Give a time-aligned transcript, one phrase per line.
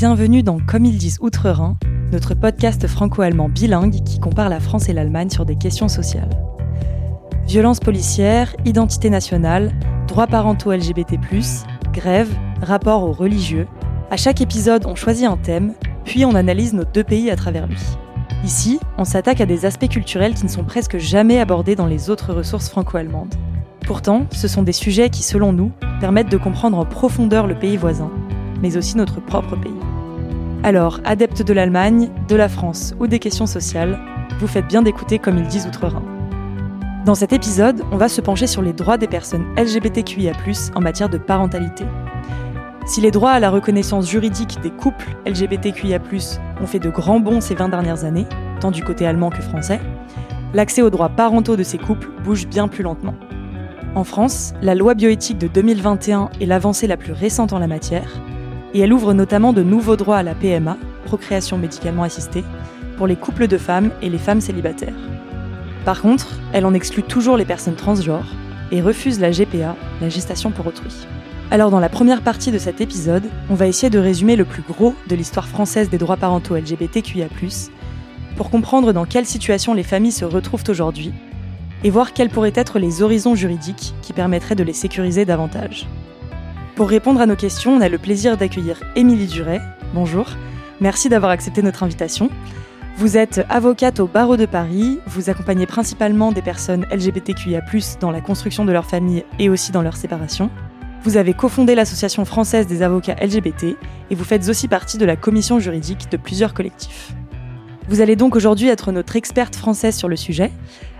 [0.00, 1.76] Bienvenue dans Comme ils disent Outre-Rhin,
[2.10, 6.30] notre podcast franco-allemand bilingue qui compare la France et l'Allemagne sur des questions sociales.
[7.46, 9.74] Violence policière, identité nationale,
[10.08, 11.16] droits parentaux LGBT,
[11.92, 13.66] grève, rapport aux religieux.
[14.10, 15.74] À chaque épisode, on choisit un thème,
[16.06, 17.76] puis on analyse nos deux pays à travers lui.
[18.42, 22.08] Ici, on s'attaque à des aspects culturels qui ne sont presque jamais abordés dans les
[22.08, 23.34] autres ressources franco-allemandes.
[23.86, 27.76] Pourtant, ce sont des sujets qui, selon nous, permettent de comprendre en profondeur le pays
[27.76, 28.10] voisin,
[28.62, 29.89] mais aussi notre propre pays.
[30.62, 33.98] Alors, adeptes de l'Allemagne, de la France ou des questions sociales,
[34.40, 36.02] vous faites bien d'écouter comme ils disent Outre-Rhin.
[37.06, 40.34] Dans cet épisode, on va se pencher sur les droits des personnes LGBTQIA+,
[40.74, 41.84] en matière de parentalité.
[42.84, 45.98] Si les droits à la reconnaissance juridique des couples LGBTQIA+,
[46.60, 48.26] ont fait de grands bons ces 20 dernières années,
[48.60, 49.80] tant du côté allemand que français,
[50.52, 53.14] l'accès aux droits parentaux de ces couples bouge bien plus lentement.
[53.94, 58.20] En France, la loi bioéthique de 2021 est l'avancée la plus récente en la matière,
[58.74, 62.44] et elle ouvre notamment de nouveaux droits à la PMA, procréation médicalement assistée,
[62.96, 64.94] pour les couples de femmes et les femmes célibataires.
[65.84, 68.34] Par contre, elle en exclut toujours les personnes transgenres
[68.70, 71.06] et refuse la GPA, la gestation pour autrui.
[71.50, 74.62] Alors dans la première partie de cet épisode, on va essayer de résumer le plus
[74.62, 77.26] gros de l'histoire française des droits parentaux LGBTQIA+,
[78.36, 81.12] pour comprendre dans quelle situation les familles se retrouvent aujourd'hui
[81.82, 85.86] et voir quels pourraient être les horizons juridiques qui permettraient de les sécuriser davantage.
[86.80, 89.60] Pour répondre à nos questions, on a le plaisir d'accueillir Émilie Duret.
[89.92, 90.24] Bonjour.
[90.80, 92.30] Merci d'avoir accepté notre invitation.
[92.96, 97.60] Vous êtes avocate au barreau de Paris, vous accompagnez principalement des personnes LGBTQIA+,
[98.00, 100.48] dans la construction de leur famille et aussi dans leur séparation.
[101.02, 103.76] Vous avez cofondé l'Association française des avocats LGBT
[104.08, 107.12] et vous faites aussi partie de la commission juridique de plusieurs collectifs.
[107.90, 110.50] Vous allez donc aujourd'hui être notre experte française sur le sujet.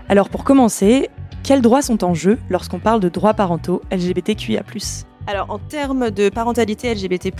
[0.09, 1.09] Alors pour commencer,
[1.41, 4.61] quels droits sont en jeu lorsqu'on parle de droits parentaux LGBTQIA⁇
[5.27, 7.31] alors, en termes de parentalité LGBT,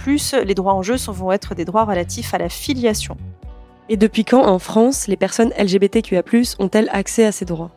[0.45, 3.17] les droits en jeu vont être des droits relatifs à la filiation.
[3.89, 6.23] Et depuis quand, en France, les personnes LGBTQIA,
[6.59, 7.71] ont-elles accès à ces droits?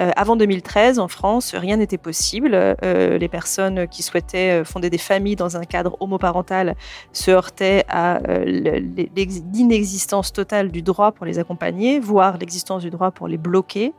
[0.00, 2.50] Euh, avant 2013, en France, rien n'était possible.
[2.54, 6.76] Euh, les personnes qui souhaitaient euh, fonder des familles dans un cadre homoparental
[7.12, 13.28] se heurtaient à l'inexistence totale du droit pour les accompagner, voire l'existence du droit pour
[13.28, 13.92] les bloquer.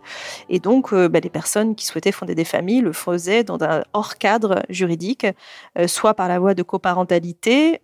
[0.49, 4.17] Et donc, bah, les personnes qui souhaitaient fonder des familles le faisaient dans un hors
[4.17, 5.25] cadre juridique,
[5.87, 7.81] soit par la voie de coparentalité,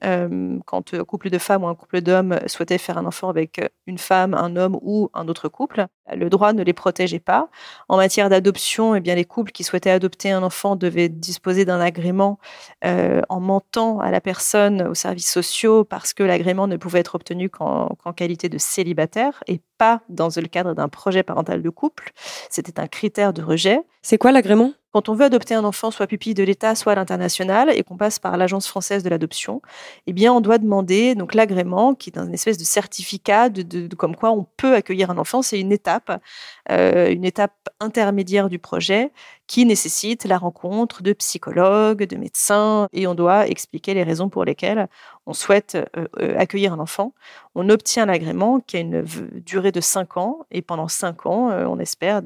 [0.66, 3.98] quand un couple de femmes ou un couple d'hommes souhaitait faire un enfant avec une
[3.98, 5.88] femme, un homme ou un autre couple.
[6.14, 7.50] Le droit ne les protégeait pas.
[7.90, 11.80] En matière d'adoption, eh bien, les couples qui souhaitaient adopter un enfant devaient disposer d'un
[11.80, 12.40] agrément
[12.84, 17.16] euh, en mentant à la personne, aux services sociaux, parce que l'agrément ne pouvait être
[17.16, 19.44] obtenu qu'en qualité de célibataire
[19.78, 22.12] pas dans le cadre d'un projet parental de couple.
[22.50, 23.82] C'était un critère de rejet.
[24.02, 24.74] C'est quoi l'agrément?
[24.96, 27.98] Quand on veut adopter un enfant, soit pupille de l'État, soit à l'international, et qu'on
[27.98, 29.62] passe par l'Agence française de l'adoption,
[30.08, 34.16] eh bien, on doit demander donc l'agrément, qui est une espèce de certificat de, comme
[34.16, 35.42] quoi on peut accueillir un enfant.
[35.42, 36.24] C'est une étape,
[36.72, 39.12] euh, une étape intermédiaire du projet
[39.48, 44.46] qui nécessite la rencontre de psychologues, de médecins, et on doit expliquer les raisons pour
[44.46, 44.88] lesquelles
[45.26, 47.14] on souhaite euh, euh, accueillir un enfant.
[47.56, 49.04] On obtient l'agrément qui a une
[49.46, 52.22] durée de 5 ans, et pendant 5 ans, on espère,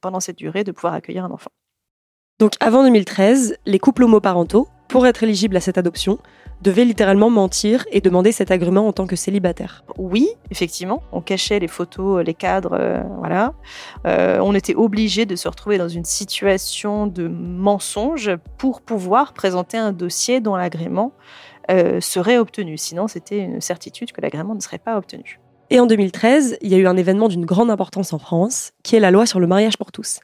[0.00, 1.50] pendant cette durée, de pouvoir accueillir un enfant.
[2.38, 6.18] Donc avant 2013, les couples homoparentaux, pour être éligibles à cette adoption,
[6.62, 9.84] devaient littéralement mentir et demander cet agrément en tant que célibataire.
[9.98, 13.54] Oui, effectivement, on cachait les photos, les cadres, euh, voilà.
[14.06, 19.76] Euh, on était obligé de se retrouver dans une situation de mensonge pour pouvoir présenter
[19.76, 21.12] un dossier dont l'agrément
[21.72, 22.76] euh, serait obtenu.
[22.76, 25.40] Sinon, c'était une certitude que l'agrément ne serait pas obtenu.
[25.70, 28.96] Et en 2013, il y a eu un événement d'une grande importance en France, qui
[28.96, 30.20] est la loi sur le mariage pour tous.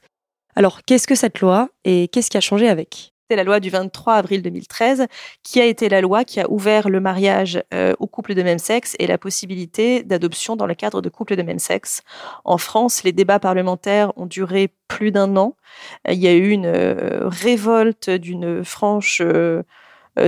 [0.55, 3.13] Alors, qu'est-ce que cette loi et qu'est-ce qui a changé avec?
[3.29, 5.05] C'est la loi du 23 avril 2013
[5.43, 8.57] qui a été la loi qui a ouvert le mariage euh, aux couples de même
[8.57, 12.01] sexe et la possibilité d'adoption dans le cadre de couples de même sexe.
[12.43, 15.55] En France, les débats parlementaires ont duré plus d'un an.
[16.07, 19.61] Il y a eu une euh, révolte d'une franche euh,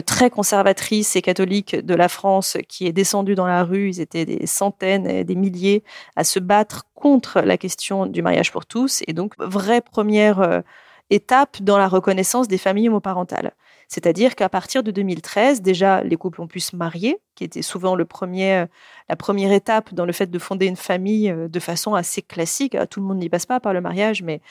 [0.06, 3.90] très conservatrice et catholique de la France qui est descendue dans la rue.
[3.90, 5.84] Ils étaient des centaines des milliers
[6.16, 9.04] à se battre contre la question du mariage pour tous.
[9.08, 10.62] Et donc, vraie première euh,
[11.10, 13.52] étape dans la reconnaissance des familles homoparentales.
[13.88, 17.96] C'est-à-dire qu'à partir de 2013, déjà, les couples ont pu se marier, qui était souvent
[17.96, 18.66] le premier, euh,
[19.10, 22.78] la première étape dans le fait de fonder une famille euh, de façon assez classique.
[22.90, 24.42] Tout le monde n'y passe pas par le mariage, mais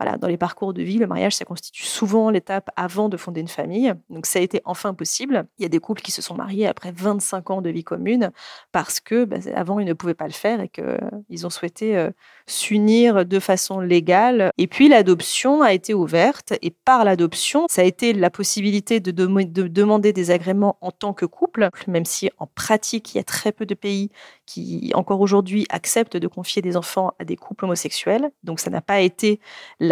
[0.00, 3.42] voilà, dans les parcours de vie, le mariage, ça constitue souvent l'étape avant de fonder
[3.42, 3.92] une famille.
[4.08, 5.44] Donc ça a été enfin possible.
[5.58, 8.30] Il y a des couples qui se sont mariés après 25 ans de vie commune
[8.72, 12.10] parce que bah, avant, ils ne pouvaient pas le faire et qu'ils ont souhaité euh,
[12.46, 14.50] s'unir de façon légale.
[14.56, 19.10] Et puis l'adoption a été ouverte et par l'adoption, ça a été la possibilité de,
[19.10, 23.24] de demander des agréments en tant que couple, même si en pratique, il y a
[23.24, 24.10] très peu de pays
[24.46, 28.30] qui, encore aujourd'hui, acceptent de confier des enfants à des couples homosexuels.
[28.44, 29.40] Donc ça n'a pas été
[29.78, 29.89] la,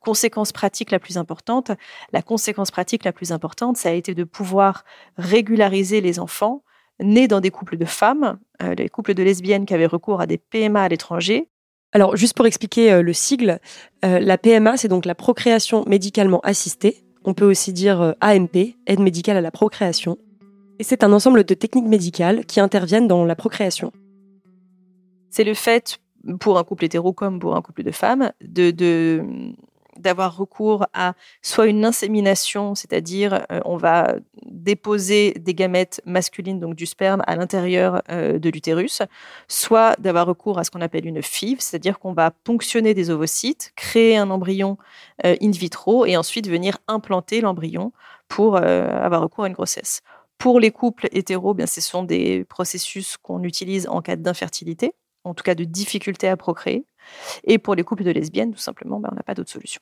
[0.00, 1.70] conséquence pratique la plus importante.
[2.12, 4.84] La conséquence pratique la plus importante, ça a été de pouvoir
[5.16, 6.62] régulariser les enfants
[7.00, 10.26] nés dans des couples de femmes, euh, les couples de lesbiennes qui avaient recours à
[10.26, 11.48] des PMA à l'étranger.
[11.92, 13.60] Alors, juste pour expliquer euh, le sigle,
[14.04, 17.04] euh, la PMA, c'est donc la procréation médicalement assistée.
[17.24, 20.18] On peut aussi dire AMP, aide médicale à la procréation.
[20.78, 23.92] Et c'est un ensemble de techniques médicales qui interviennent dans la procréation.
[25.30, 26.00] C'est le fait
[26.40, 28.72] pour un couple hétéro comme pour un couple de femmes, de,
[29.98, 34.16] d'avoir recours à soit une insémination, c'est-à-dire euh, on va
[34.46, 39.02] déposer des gamètes masculines, donc du sperme, à l'intérieur euh, de l'utérus,
[39.48, 43.72] soit d'avoir recours à ce qu'on appelle une FIV, c'est-à-dire qu'on va ponctionner des ovocytes,
[43.76, 44.78] créer un embryon
[45.24, 47.92] euh, in vitro et ensuite venir implanter l'embryon
[48.28, 50.00] pour avoir recours à une grossesse.
[50.38, 55.34] Pour les couples hétéros, bien, ce sont des processus qu'on utilise en cas d'infertilité en
[55.34, 56.84] tout cas de difficulté à procréer.
[57.44, 59.80] Et pour les couples de lesbiennes, tout simplement, ben, on n'a pas d'autre solution.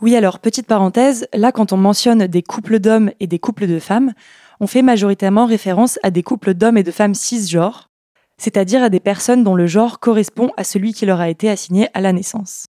[0.00, 3.78] Oui, alors, petite parenthèse, là, quand on mentionne des couples d'hommes et des couples de
[3.78, 4.12] femmes,
[4.60, 7.90] on fait majoritairement référence à des couples d'hommes et de femmes cisgenres,
[8.36, 11.88] c'est-à-dire à des personnes dont le genre correspond à celui qui leur a été assigné
[11.94, 12.66] à la naissance.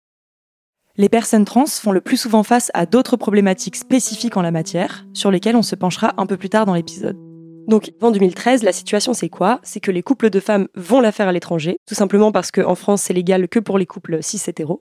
[0.95, 5.05] Les personnes trans font le plus souvent face à d'autres problématiques spécifiques en la matière,
[5.13, 7.28] sur lesquelles on se penchera un peu plus tard dans l'épisode.
[7.69, 9.59] Donc, en 2013, la situation, c'est quoi?
[9.61, 12.73] C'est que les couples de femmes vont la faire à l'étranger, tout simplement parce qu'en
[12.73, 14.79] France, c'est légal que pour les couples cis-hétéros.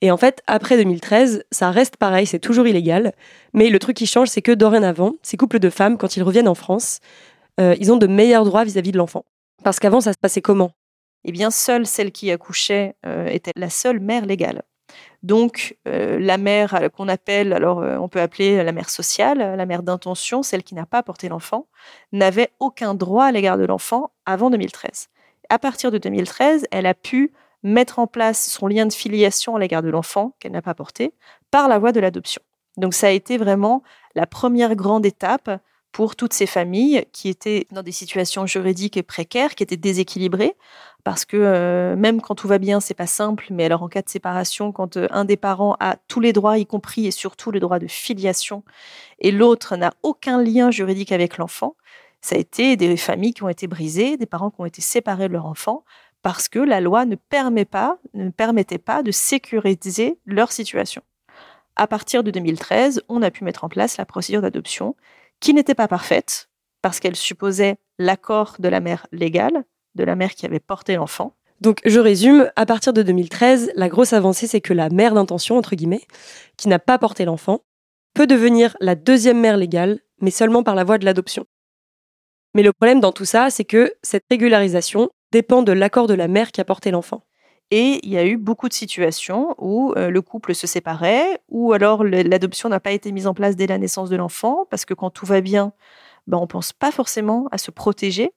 [0.00, 3.12] Et en fait, après 2013, ça reste pareil, c'est toujours illégal.
[3.54, 6.48] Mais le truc qui change, c'est que dorénavant, ces couples de femmes, quand ils reviennent
[6.48, 6.98] en France,
[7.60, 9.24] euh, ils ont de meilleurs droits vis-à-vis de l'enfant.
[9.62, 10.72] Parce qu'avant, ça se passait comment?
[11.24, 14.62] Eh bien, seule celle qui accouchait euh, était la seule mère légale.
[15.22, 19.38] Donc, euh, la mère euh, qu'on appelle, alors euh, on peut appeler la mère sociale,
[19.38, 21.66] la mère d'intention, celle qui n'a pas porté l'enfant,
[22.12, 25.08] n'avait aucun droit à l'égard de l'enfant avant 2013.
[25.50, 27.32] À partir de 2013, elle a pu
[27.62, 31.12] mettre en place son lien de filiation à l'égard de l'enfant qu'elle n'a pas porté
[31.50, 32.40] par la voie de l'adoption.
[32.78, 33.82] Donc, ça a été vraiment
[34.14, 35.50] la première grande étape
[35.92, 40.54] pour toutes ces familles qui étaient dans des situations juridiques et précaires, qui étaient déséquilibrées,
[41.04, 44.02] parce que euh, même quand tout va bien, c'est pas simple, mais alors en cas
[44.02, 47.50] de séparation, quand euh, un des parents a tous les droits, y compris et surtout
[47.50, 48.62] le droit de filiation,
[49.18, 51.76] et l'autre n'a aucun lien juridique avec l'enfant,
[52.20, 55.28] ça a été des familles qui ont été brisées, des parents qui ont été séparés
[55.28, 55.84] de leur enfant,
[56.22, 61.02] parce que la loi ne permet pas, ne permettait pas de sécuriser leur situation.
[61.76, 64.96] À partir de 2013, on a pu mettre en place la procédure d'adoption,
[65.40, 66.48] qui n'était pas parfaite,
[66.82, 69.64] parce qu'elle supposait l'accord de la mère légale,
[69.94, 71.34] de la mère qui avait porté l'enfant.
[71.60, 75.58] Donc je résume, à partir de 2013, la grosse avancée, c'est que la mère d'intention,
[75.58, 76.06] entre guillemets,
[76.56, 77.60] qui n'a pas porté l'enfant,
[78.14, 81.46] peut devenir la deuxième mère légale, mais seulement par la voie de l'adoption.
[82.54, 86.28] Mais le problème dans tout ça, c'est que cette régularisation dépend de l'accord de la
[86.28, 87.22] mère qui a porté l'enfant.
[87.70, 91.72] Et il y a eu beaucoup de situations où euh, le couple se séparait, ou
[91.72, 94.94] alors l'adoption n'a pas été mise en place dès la naissance de l'enfant, parce que
[94.94, 95.72] quand tout va bien,
[96.26, 98.32] ben, on pense pas forcément à se protéger.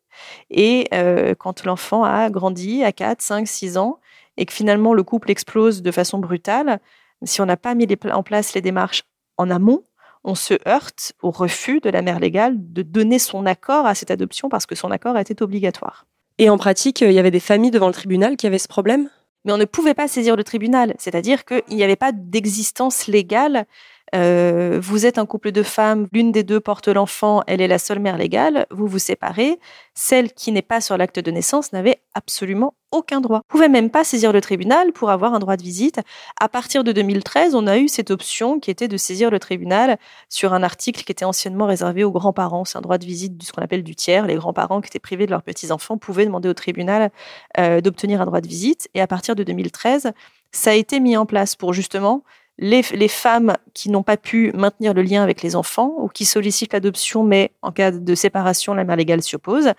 [0.52, 4.00] Et euh, quand l'enfant a grandi à 4, 5, 6 ans,
[4.38, 6.80] et que finalement le couple explose de façon brutale,
[7.24, 9.04] si on n'a pas mis en place les démarches
[9.38, 9.84] en amont,
[10.24, 14.12] on se heurte au refus de la mère légale de donner son accord à cette
[14.12, 16.06] adoption parce que son accord était obligatoire.
[16.38, 19.10] Et en pratique, il y avait des familles devant le tribunal qui avaient ce problème?
[19.46, 23.66] Mais on ne pouvait pas saisir le tribunal, c'est-à-dire qu'il n'y avait pas d'existence légale
[24.14, 27.80] euh, vous êtes un couple de femmes, l'une des deux porte l'enfant, elle est la
[27.80, 29.60] seule mère légale, vous vous séparez.
[29.96, 33.40] Celle qui n'est pas sur l'acte de naissance n'avait absolument aucun droit.
[33.40, 36.00] Vous pouvez même pas saisir le tribunal pour avoir un droit de visite.
[36.40, 39.98] À partir de 2013, on a eu cette option qui était de saisir le tribunal
[40.30, 42.66] sur un article qui était anciennement réservé aux grands-parents.
[42.66, 44.28] C'est un droit de visite de ce qu'on appelle du tiers.
[44.28, 47.12] Les grands-parents qui étaient privés de leurs petits-enfants pouvaient demander au tribunal
[47.58, 48.88] euh, d'obtenir un droit de visite.
[48.94, 50.12] Et à partir de 2013,
[50.52, 52.24] ça a été mis en place pour justement
[52.60, 56.74] les, femmes qui n'ont pas pu maintenir le lien avec les enfants ou qui sollicitent
[56.74, 59.72] l'adoption, mais en cas de séparation, la mère légale s'y oppose,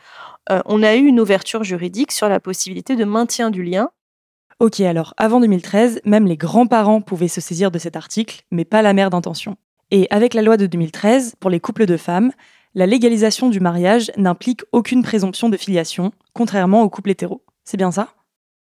[0.50, 3.90] euh, on a eu une ouverture juridique sur la possibilité de maintien du lien.
[4.61, 8.83] Ok, alors avant 2013, même les grands-parents pouvaient se saisir de cet article, mais pas
[8.83, 9.57] la mère d'intention.
[9.90, 12.33] Et avec la loi de 2013, pour les couples de femmes,
[12.75, 17.43] la légalisation du mariage n'implique aucune présomption de filiation, contrairement aux couples hétéros.
[17.64, 18.09] C'est bien ça?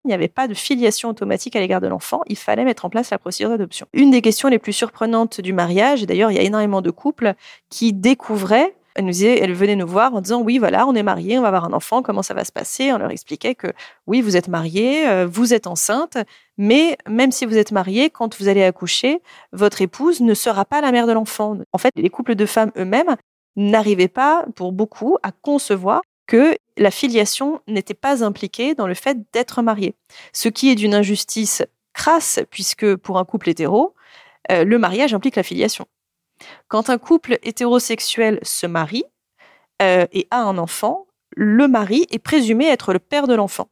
[0.06, 2.90] Il n'y avait pas de filiation automatique à l'égard de l'enfant, il fallait mettre en
[2.90, 3.88] place la procédure d'adoption.
[3.94, 6.92] Une des questions les plus surprenantes du mariage, et d'ailleurs il y a énormément de
[6.92, 7.34] couples
[7.70, 11.48] qui découvraient elle nous nous voir en disant oui voilà on est mariés, on va
[11.50, 12.92] avoir un enfant, comment ça va se passer?
[12.92, 13.68] On leur expliquait que
[14.08, 16.18] oui vous êtes mariés, euh, vous êtes enceinte,
[16.58, 19.22] mais même si vous êtes mariés, quand vous allez accoucher,
[19.54, 21.58] votre épouse ne sera pas la mère de l'enfant.
[21.72, 23.16] En fait, les couples de femmes eux-mêmes
[23.56, 29.18] n'arrivaient pas, pour beaucoup, à concevoir que la filiation n'était pas impliquée dans le fait
[29.34, 29.96] d'être marié.
[30.32, 33.96] Ce qui est d'une injustice crasse, puisque pour un couple hétéro,
[34.52, 35.88] euh, le mariage implique la filiation.
[36.68, 39.06] Quand un couple hétérosexuel se marie
[39.82, 43.68] euh, et a un enfant, le mari est présumé être le père de l'enfant.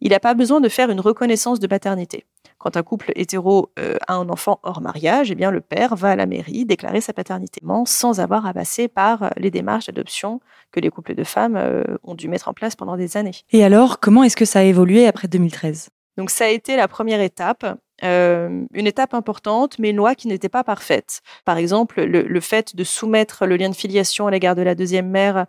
[0.00, 2.26] Il n'a pas besoin de faire une reconnaissance de paternité.
[2.62, 6.10] Quand un couple hétéro euh, a un enfant hors mariage, eh bien le père va
[6.10, 10.40] à la mairie déclarer sa paternité, sans avoir à passer par les démarches d'adoption
[10.70, 13.34] que les couples de femmes euh, ont dû mettre en place pendant des années.
[13.50, 16.86] Et alors, comment est-ce que ça a évolué après 2013 Donc ça a été la
[16.86, 17.66] première étape.
[18.04, 21.20] Euh, une étape importante, mais une loi qui n'était pas parfaite.
[21.44, 25.08] Par exemple, le, fait de soumettre le lien de filiation à l'égard de la deuxième
[25.08, 25.46] mère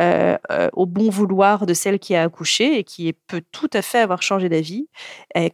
[0.00, 0.36] euh,
[0.72, 4.22] au bon vouloir de celle qui a accouché et qui peut tout à fait avoir
[4.22, 4.88] changé d'avis,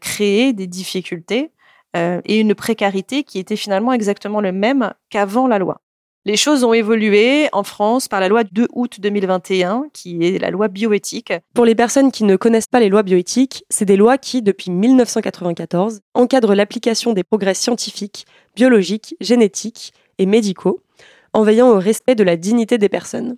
[0.01, 1.53] créé des difficultés
[1.95, 5.81] et une précarité qui était finalement exactement le même qu'avant la loi.
[6.25, 10.51] Les choses ont évolué en France par la loi 2 août 2021, qui est la
[10.51, 11.33] loi bioéthique.
[11.53, 14.71] Pour les personnes qui ne connaissent pas les lois bioéthiques, c'est des lois qui, depuis
[14.71, 20.81] 1994, encadrent l'application des progrès scientifiques, biologiques, génétiques et médicaux,
[21.33, 23.37] en veillant au respect de la dignité des personnes.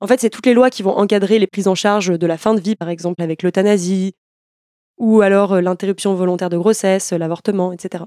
[0.00, 2.38] En fait, c'est toutes les lois qui vont encadrer les prises en charge de la
[2.38, 4.14] fin de vie, par exemple avec l'euthanasie,
[4.96, 8.04] ou alors euh, l'interruption volontaire de grossesse, l'avortement, etc.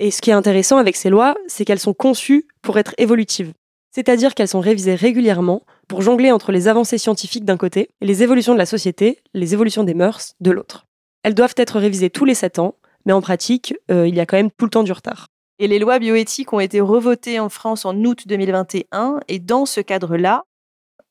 [0.00, 3.52] Et ce qui est intéressant avec ces lois, c'est qu'elles sont conçues pour être évolutives.
[3.92, 8.24] C'est-à-dire qu'elles sont révisées régulièrement pour jongler entre les avancées scientifiques d'un côté et les
[8.24, 10.86] évolutions de la société, les évolutions des mœurs de l'autre.
[11.22, 12.74] Elles doivent être révisées tous les 7 ans,
[13.06, 15.28] mais en pratique, euh, il y a quand même tout le temps du retard.
[15.60, 19.80] Et les lois bioéthiques ont été revotées en France en août 2021, et dans ce
[19.80, 20.44] cadre-là,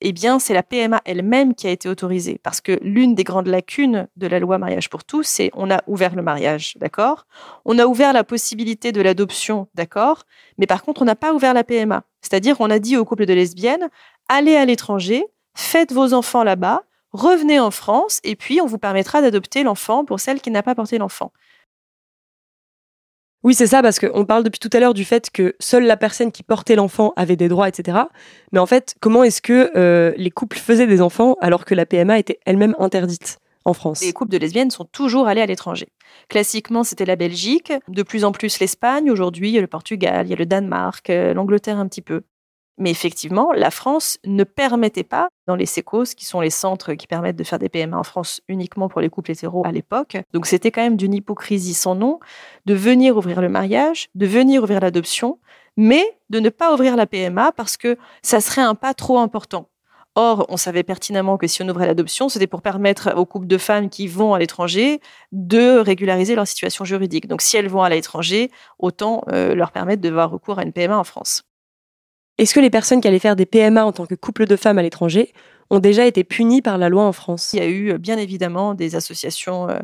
[0.05, 2.37] eh bien, c'est la PMA elle-même qui a été autorisée.
[2.43, 5.81] Parce que l'une des grandes lacunes de la loi mariage pour tous, c'est on a
[5.87, 7.25] ouvert le mariage, d'accord?
[7.63, 10.23] On a ouvert la possibilité de l'adoption, d'accord?
[10.57, 12.03] Mais par contre, on n'a pas ouvert la PMA.
[12.21, 13.89] C'est-à-dire, on a dit aux couples de lesbiennes,
[14.27, 16.83] allez à l'étranger, faites vos enfants là-bas,
[17.13, 20.75] revenez en France, et puis on vous permettra d'adopter l'enfant pour celle qui n'a pas
[20.75, 21.31] porté l'enfant.
[23.43, 25.97] Oui, c'est ça, parce qu'on parle depuis tout à l'heure du fait que seule la
[25.97, 27.97] personne qui portait l'enfant avait des droits, etc.
[28.53, 31.85] Mais en fait, comment est-ce que euh, les couples faisaient des enfants alors que la
[31.85, 34.01] PMA était elle-même interdite en France?
[34.01, 35.89] Les couples de lesbiennes sont toujours allés à l'étranger.
[36.29, 40.25] Classiquement, c'était la Belgique, de plus en plus l'Espagne, aujourd'hui il y a le Portugal,
[40.25, 42.21] il y a le Danemark, euh, l'Angleterre un petit peu.
[42.77, 47.05] Mais effectivement, la France ne permettait pas, dans les SECOS, qui sont les centres qui
[47.05, 50.47] permettent de faire des PMA en France uniquement pour les couples hétéros à l'époque, donc
[50.47, 52.19] c'était quand même d'une hypocrisie sans nom,
[52.65, 55.39] de venir ouvrir le mariage, de venir ouvrir l'adoption,
[55.77, 59.69] mais de ne pas ouvrir la PMA parce que ça serait un pas trop important.
[60.15, 63.57] Or, on savait pertinemment que si on ouvrait l'adoption, c'était pour permettre aux couples de
[63.57, 64.99] femmes qui vont à l'étranger
[65.31, 67.27] de régulariser leur situation juridique.
[67.27, 70.71] Donc, si elles vont à l'étranger, autant euh, leur permettre de avoir recours à une
[70.71, 71.45] PMA en France.
[72.39, 74.79] Est-ce que les personnes qui allaient faire des PMA en tant que couple de femmes
[74.79, 75.33] à l'étranger
[75.69, 77.53] ont déjà été punies par la loi en France?
[77.53, 79.77] Il y a eu euh, bien évidemment des associations euh,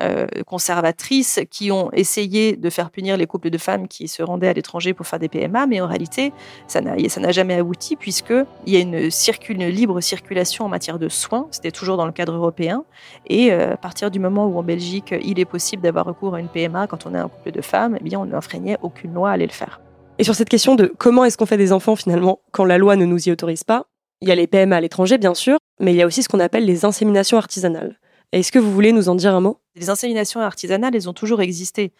[0.00, 4.48] euh, conservatrices qui ont essayé de faire punir les couples de femmes qui se rendaient
[4.48, 6.32] à l'étranger pour faire des PMA, mais en réalité,
[6.68, 11.70] ça n'a jamais abouti puisqu'il y a une, libre circulation en matière de soins, c'était
[11.70, 12.84] toujours dans le cadre européen,
[13.26, 16.48] et à partir du moment où en Belgique, il est possible d'avoir recours à une
[16.48, 19.32] PMA quand on est un couple de femmes, eh bien, on n'enfreignait aucune loi à
[19.34, 19.80] aller le faire.
[20.20, 22.94] Et sur cette question de comment est-ce qu'on fait des enfants finalement quand la loi
[22.94, 23.86] ne nous y autorise pas,
[24.20, 26.28] il y a les PMA à l'étranger bien sûr, mais il y a aussi ce
[26.28, 27.98] qu'on appelle les inséminations artisanales.
[28.32, 29.58] Est-ce que vous voulez nous en dire un mot?
[29.74, 31.92] Les inséminations artisanales, elles ont toujours existé.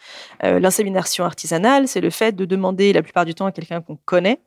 [0.45, 3.97] Euh, l'insémination artisanale, c'est le fait de demander la plupart du temps à quelqu'un qu'on
[4.05, 4.41] connaît,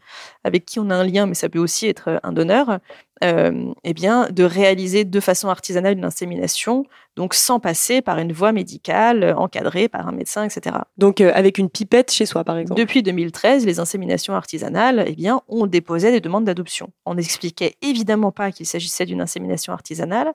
[0.46, 2.80] avec qui on a un lien, mais ça peut aussi être un donneur,
[3.24, 6.86] euh, eh bien, de réaliser de façon artisanale une insémination,
[7.16, 10.78] donc sans passer par une voie médicale encadrée par un médecin, etc.
[10.98, 12.80] Donc euh, avec une pipette chez soi, par exemple.
[12.80, 16.92] Depuis 2013, les inséminations artisanales, eh bien, on déposait des demandes d'adoption.
[17.06, 20.34] On n'expliquait évidemment pas qu'il s'agissait d'une insémination artisanale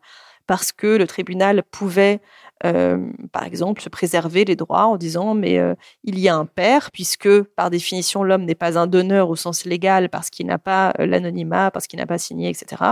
[0.48, 2.20] parce que le tribunal pouvait,
[2.64, 5.74] euh, par exemple, se préserver les droits en disant mais euh,
[6.04, 9.66] il y a un père, puisque par définition l'homme n'est pas un donneur au sens
[9.66, 12.82] légal parce qu'il n'a pas euh, l'anonymat, parce qu'il n'a pas signé, etc.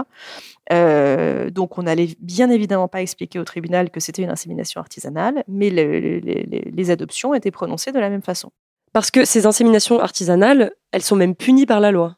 [1.51, 5.71] donc on n'allait bien évidemment pas expliquer au tribunal que c'était une insémination artisanale, mais
[5.71, 8.51] les adoptions étaient prononcées de la même façon.
[8.93, 12.17] Parce que ces inséminations artisanales, elles sont même punies par la loi.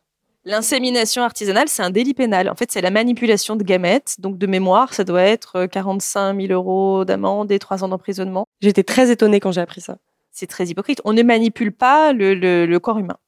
[0.49, 2.49] L'insémination artisanale, c'est un délit pénal.
[2.49, 4.17] En fait, c'est la manipulation de gamètes.
[4.19, 8.47] Donc, de mémoire, ça doit être 45 000 euros d'amende et 3 ans d'emprisonnement.
[8.63, 9.99] J'étais très étonnée quand j'ai appris ça.
[10.33, 11.03] C'est très hypocrite.
[11.05, 13.19] On ne manipule pas le corps humain.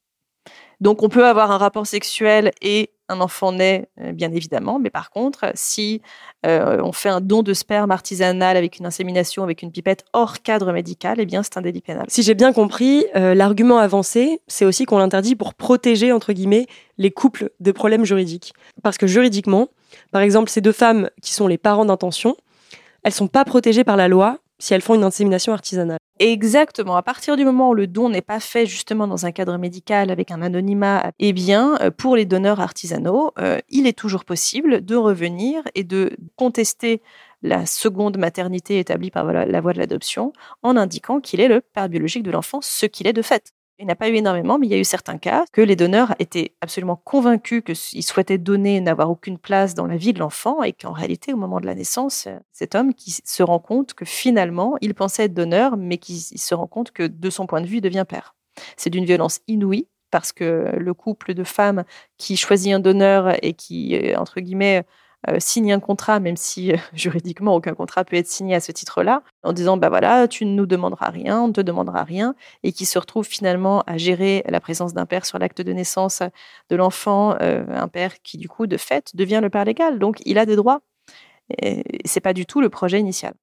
[0.80, 4.90] Donc, on peut avoir un rapport sexuel et un enfant naît, euh, bien évidemment, mais
[4.90, 6.00] par contre, si
[6.46, 10.40] euh, on fait un don de sperme artisanal avec une insémination, avec une pipette hors
[10.42, 12.06] cadre médical, eh bien, c'est un délit pénal.
[12.08, 16.12] Si j'ai bien compris, euh, l'argument avancé, c'est aussi qu'on l'interdit pour protéger,
[16.98, 18.52] les couples de problèmes juridiques.
[18.82, 19.68] Parce que juridiquement,
[20.12, 22.36] par exemple, ces deux femmes qui sont les parents d'intention,
[23.02, 25.98] elles sont pas protégées par la loi si elles font une insémination artisanale.
[26.20, 26.96] Exactement.
[26.96, 30.10] À partir du moment où le don n'est pas fait justement dans un cadre médical
[30.10, 34.84] avec un anonymat, eh bien, euh, pour les donneurs artisanaux, euh, il est toujours possible
[34.84, 37.00] de revenir et de contester
[37.42, 41.88] la seconde maternité établie par la voie de l'adoption en indiquant qu'il est le père
[41.88, 43.54] biologique de l'enfant, ce qu'il est de fait.
[43.80, 45.74] Il n'y a pas eu énormément, mais il y a eu certains cas que les
[45.74, 50.62] donneurs étaient absolument convaincus qu'ils souhaitaient donner n'avoir aucune place dans la vie de l'enfant
[50.62, 54.04] et qu'en réalité, au moment de la naissance, cet homme qui se rend compte que
[54.04, 57.66] finalement, il pensait être donneur, mais qui se rend compte que de son point de
[57.66, 58.34] vue, il devient père.
[58.76, 61.84] C'est d'une violence inouïe parce que le couple de femmes
[62.18, 64.84] qui choisit un donneur et qui, euh, entre guillemets,
[65.28, 68.72] euh, signe un contrat, même si euh, juridiquement aucun contrat peut être signé à ce
[68.72, 72.34] titre-là, en disant bah voilà, tu ne nous demanderas rien, on ne te demandera rien,
[72.62, 76.22] et qui se retrouve finalement à gérer la présence d'un père sur l'acte de naissance
[76.70, 80.20] de l'enfant, euh, un père qui du coup de fait devient le père légal, donc
[80.24, 80.80] il a des droits.
[81.60, 83.34] Et c'est pas du tout le projet initial.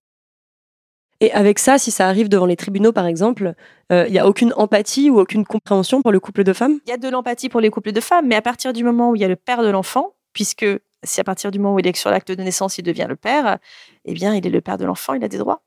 [1.19, 3.53] Et avec ça, si ça arrive devant les tribunaux, par exemple,
[3.89, 6.79] il n'y a aucune empathie ou aucune compréhension pour le couple de femmes?
[6.85, 9.09] Il y a de l'empathie pour les couples de femmes, mais à partir du moment
[9.09, 10.65] où il y a le père de l'enfant, puisque
[11.03, 13.15] si à partir du moment où il est sur l'acte de naissance, il devient le
[13.15, 13.59] père,
[14.05, 15.61] eh bien, il est le père de l'enfant, il a des droits.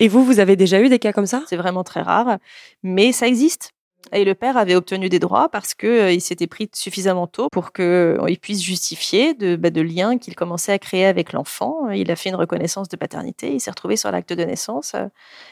[0.00, 1.42] Et vous, vous avez déjà eu des cas comme ça?
[1.48, 2.38] C'est vraiment très rare,
[2.82, 3.72] mais ça existe.
[4.12, 7.72] Et le père avait obtenu des droits parce qu'il euh, s'était pris suffisamment tôt pour
[7.72, 11.90] qu'il euh, puisse justifier de, bah, de liens qu'il commençait à créer avec l'enfant.
[11.90, 14.92] Il a fait une reconnaissance de paternité, il s'est retrouvé sur l'acte de naissance.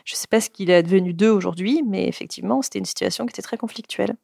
[0.04, 3.26] Je ne sais pas ce qu'il est devenu d'eux aujourd'hui, mais effectivement, c'était une situation
[3.26, 4.14] qui était très conflictuelle.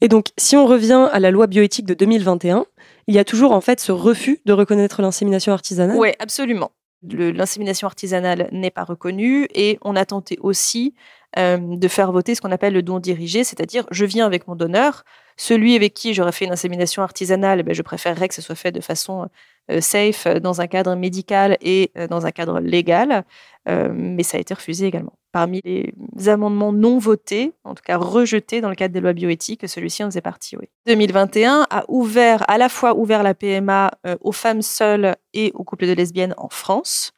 [0.00, 2.64] Et donc, si on revient à la loi bioéthique de 2021,
[3.06, 5.96] il y a toujours en fait ce refus de reconnaître l'insémination artisanale.
[5.98, 6.72] Oui, absolument.
[7.02, 10.94] L'insémination artisanale n'est pas reconnue et on a tenté aussi
[11.38, 14.56] euh, de faire voter ce qu'on appelle le don dirigé, c'est-à-dire je viens avec mon
[14.56, 15.04] donneur,
[15.36, 18.72] celui avec qui j'aurais fait une insémination artisanale, ben, je préférerais que ce soit fait
[18.72, 19.28] de façon
[19.70, 23.24] euh, safe, dans un cadre médical et euh, dans un cadre légal,
[23.66, 25.12] mais ça a été refusé également.
[25.32, 25.94] Parmi les
[26.28, 30.06] amendements non votés, en tout cas rejetés dans le cadre des lois bioéthiques, celui-ci en
[30.06, 30.66] faisait partie, oui.
[30.86, 35.62] 2021 a ouvert, à la fois ouvert la PMA euh, aux femmes seules et aux
[35.62, 37.12] couples de lesbiennes en France,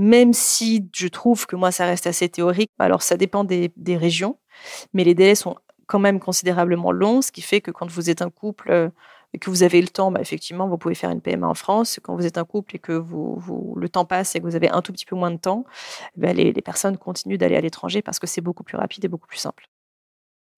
[0.00, 2.70] même si je trouve que moi ça reste assez théorique.
[2.78, 4.38] Alors ça dépend des, régions,
[4.94, 8.22] mais les délais sont quand même considérablement longs, ce qui fait que quand vous êtes
[8.22, 8.88] un couple euh,
[9.34, 12.00] et que vous avez le temps, bah, effectivement, vous pouvez faire une PMA en France.
[12.02, 14.70] Quand vous êtes un couple et que vous, le temps passe et que vous avez
[14.70, 15.66] un tout petit peu moins de temps,
[16.16, 19.08] bah, les, les personnes continuent d'aller à l'étranger parce que c'est beaucoup plus rapide et
[19.08, 19.68] beaucoup plus simple.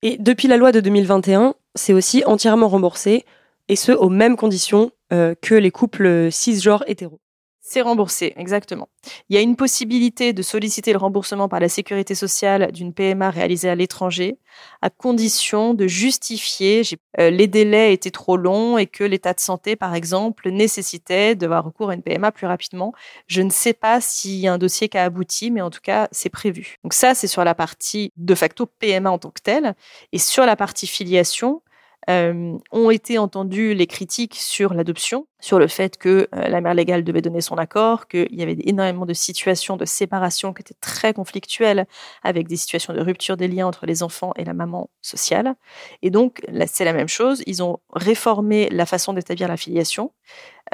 [0.02, 3.24] Et depuis la loi de 2021, c'est aussi entièrement remboursé,
[3.68, 7.21] et ce, aux mêmes conditions euh, que les couples cisgenres hétéros.
[7.64, 8.88] C'est remboursé, exactement.
[9.28, 13.30] Il y a une possibilité de solliciter le remboursement par la sécurité sociale d'une PMA
[13.30, 14.36] réalisée à l'étranger,
[14.82, 16.82] à condition de justifier
[17.20, 21.64] euh, les délais étaient trop longs et que l'état de santé, par exemple, nécessitait d'avoir
[21.64, 22.92] recours à une PMA plus rapidement.
[23.28, 25.80] Je ne sais pas s'il y a un dossier qui a abouti, mais en tout
[25.80, 26.78] cas, c'est prévu.
[26.82, 29.76] Donc ça, c'est sur la partie de facto PMA en tant que telle.
[30.10, 31.62] Et sur la partie filiation,
[32.10, 36.74] euh, ont été entendues les critiques sur l'adoption, sur le fait que euh, la mère
[36.74, 40.74] légale devait donner son accord, qu'il y avait énormément de situations de séparation qui étaient
[40.80, 41.86] très conflictuelles,
[42.24, 45.54] avec des situations de rupture des liens entre les enfants et la maman sociale.
[46.02, 47.44] Et donc, c'est la même chose.
[47.46, 50.12] Ils ont réformé la façon d'établir la filiation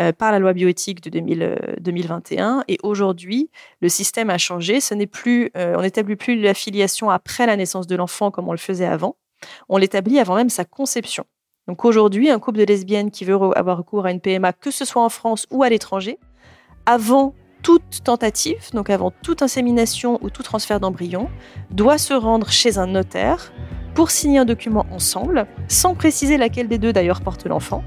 [0.00, 1.10] euh, par la loi bioéthique de
[1.80, 2.64] 2021.
[2.68, 3.50] Et aujourd'hui,
[3.82, 4.80] le système a changé.
[4.80, 8.52] Ce n'est plus, on n'établit plus la filiation après la naissance de l'enfant comme on
[8.52, 9.16] le faisait avant
[9.68, 11.24] on l'établit avant même sa conception.
[11.66, 14.84] Donc aujourd'hui, un couple de lesbiennes qui veut avoir recours à une PMA, que ce
[14.84, 16.18] soit en France ou à l'étranger,
[16.86, 21.28] avant toute tentative, donc avant toute insémination ou tout transfert d'embryon,
[21.70, 23.52] doit se rendre chez un notaire
[23.94, 27.82] pour signer un document ensemble, sans préciser laquelle des deux d'ailleurs porte l'enfant.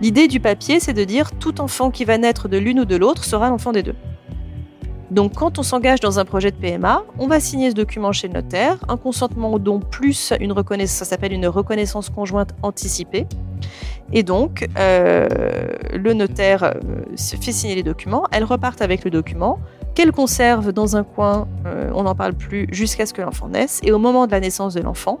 [0.00, 2.96] L'idée du papier, c'est de dire tout enfant qui va naître de l'une ou de
[2.96, 3.96] l'autre sera l'enfant des deux.
[5.10, 8.28] Donc quand on s'engage dans un projet de PMA, on va signer ce document chez
[8.28, 13.26] le notaire, un consentement au don plus une reconnaissance, ça s'appelle une reconnaissance conjointe anticipée.
[14.12, 15.26] Et donc, euh,
[15.92, 16.72] le notaire euh,
[17.16, 19.58] fait signer les documents, elles repartent avec le document,
[19.94, 23.80] qu'elles conservent dans un coin, euh, on n'en parle plus, jusqu'à ce que l'enfant naisse.
[23.82, 25.20] Et au moment de la naissance de l'enfant,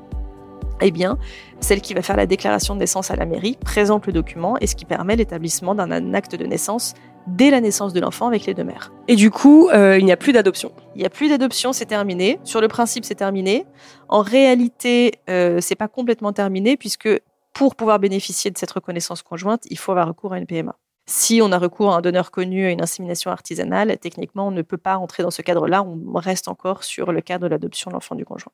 [0.80, 1.18] eh bien,
[1.60, 4.66] celle qui va faire la déclaration de naissance à la mairie présente le document et
[4.66, 6.94] ce qui permet l'établissement d'un acte de naissance
[7.28, 8.92] dès la naissance de l'enfant avec les deux mères.
[9.06, 10.72] Et du coup, euh, il n'y a plus d'adoption.
[10.94, 12.38] Il n'y a plus d'adoption, c'est terminé.
[12.44, 13.66] Sur le principe, c'est terminé.
[14.08, 17.08] En réalité, euh, c'est pas complètement terminé puisque
[17.52, 20.76] pour pouvoir bénéficier de cette reconnaissance conjointe, il faut avoir recours à une PMA.
[21.06, 24.62] Si on a recours à un donneur connu à une insémination artisanale, techniquement, on ne
[24.62, 25.82] peut pas entrer dans ce cadre-là.
[25.82, 28.52] On reste encore sur le cadre de l'adoption de l'enfant du conjoint.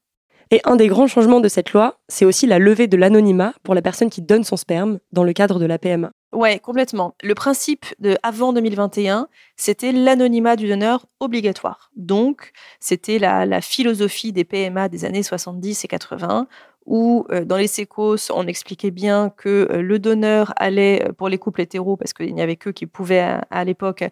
[0.51, 3.75] Et un des grands changements de cette loi, c'est aussi la levée de l'anonymat pour
[3.75, 6.13] la personne qui donne son sperme dans le cadre de la PMA.
[6.35, 7.15] Ouais, complètement.
[7.23, 11.93] Le principe de avant 2021, c'était l'anonymat du donneur obligatoire.
[11.95, 16.49] Donc, c'était la, philosophie des PMA des années 70 et 80,
[16.87, 21.29] où euh, dans les sécos, on expliquait bien que euh, le donneur allait, euh, pour
[21.29, 24.03] les couples hétéros, parce qu'il n'y avait qu'eux qui pouvaient à, l'époque,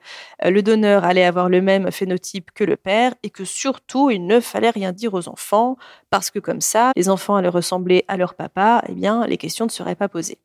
[0.45, 4.39] le donneur allait avoir le même phénotype que le père, et que surtout, il ne
[4.39, 5.77] fallait rien dire aux enfants,
[6.09, 9.67] parce que comme ça, les enfants allaient ressembler à leur papa, eh bien, les questions
[9.67, 10.39] ne seraient pas posées.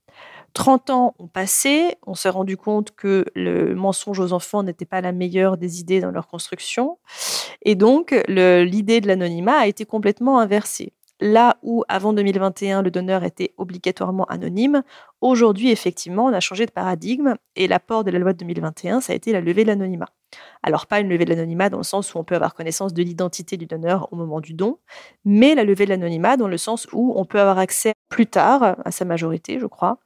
[0.58, 5.02] 30 ans ont passé, on s'est rendu compte que le mensonge aux enfants n'était pas
[5.02, 6.98] la meilleure des idées dans leur construction.
[7.62, 10.94] Et donc, l'idée de l'anonymat a été complètement inversée.
[11.20, 14.82] Là où avant 2021, le donneur était obligatoirement anonyme,
[15.22, 19.14] aujourd'hui, effectivement, on a changé de paradigme et l'apport de la loi de 2021, ça
[19.14, 20.10] a été la levée de l'anonymat.
[20.64, 23.02] Alors pas une levée de l'anonymat dans le sens où on peut avoir connaissance de
[23.02, 24.80] l'identité du donneur au moment du don,
[25.24, 28.76] mais la levée de l'anonymat dans le sens où on peut avoir accès plus tard,
[28.84, 30.00] à sa majorité, je crois,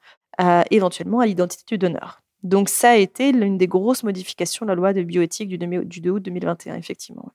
[0.71, 2.21] éventuellement à l'identité du donneur.
[2.43, 6.09] Donc ça a été l'une des grosses modifications de la loi de bioéthique du 2
[6.09, 7.31] août 2021, effectivement.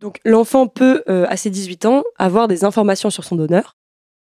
[0.00, 3.76] Donc l'enfant peut, euh, à ses 18 ans, avoir des informations sur son donneur.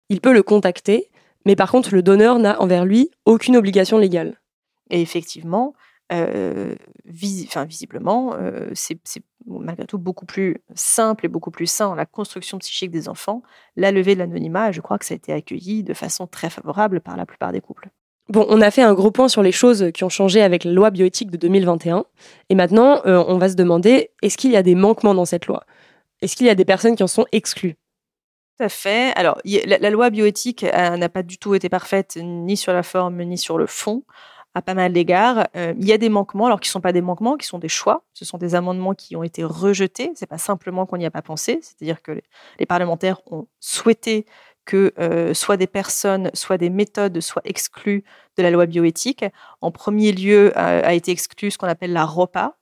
[0.08, 1.10] Il peut le contacter,
[1.44, 4.40] mais par contre, le donneur n'a envers lui aucune obligation légale.
[4.88, 5.74] Et effectivement,
[6.12, 8.98] euh, visiblement, euh, c'est
[9.46, 13.42] malgré tout beaucoup plus simple et beaucoup plus sain la construction psychique des enfants,
[13.76, 17.00] la levée de l'anonymat, je crois que ça a été accueilli de façon très favorable
[17.00, 17.88] par la plupart des couples.
[18.28, 20.72] Bon, on a fait un gros point sur les choses qui ont changé avec la
[20.72, 22.04] loi bioéthique de 2021.
[22.48, 25.46] Et maintenant, euh, on va se demander, est-ce qu'il y a des manquements dans cette
[25.46, 25.64] loi?
[26.22, 27.74] Est-ce qu'il y a des personnes qui en sont exclues?
[28.56, 29.12] Tout à fait.
[29.16, 33.38] Alors, la, loi bioéthique n'a pas du tout été parfaite, ni sur la forme, ni
[33.38, 34.04] sur le fond,
[34.54, 35.46] à pas mal d'égards.
[35.56, 37.58] Euh, il y a des manquements, alors qui ne sont pas des manquements, qui sont
[37.58, 38.04] des choix.
[38.14, 40.10] Ce sont des amendements qui ont été rejetés.
[40.14, 41.60] C'est pas simplement qu'on n'y a pas pensé.
[41.62, 42.20] C'est-à-dire que
[42.58, 44.26] les parlementaires ont souhaité
[44.64, 48.04] que euh, soit des personnes, soit des méthodes soient exclues
[48.36, 49.24] de la loi bioéthique.
[49.60, 52.56] En premier lieu, euh, a été exclu ce qu'on appelle la ROPA,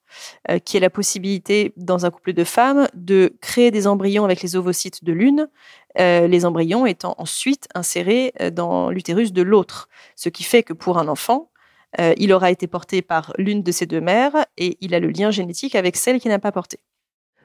[0.65, 4.57] qui est la possibilité, dans un couple de femmes, de créer des embryons avec les
[4.57, 5.51] ovocytes de l'une,
[5.99, 9.91] les embryons étant ensuite insérés dans l'utérus de l'autre.
[10.17, 11.51] Ce qui fait que pour un enfant,
[11.97, 15.31] il aura été porté par l'une de ses deux mères et il a le lien
[15.31, 16.79] génétique avec celle qui n'a pas porté.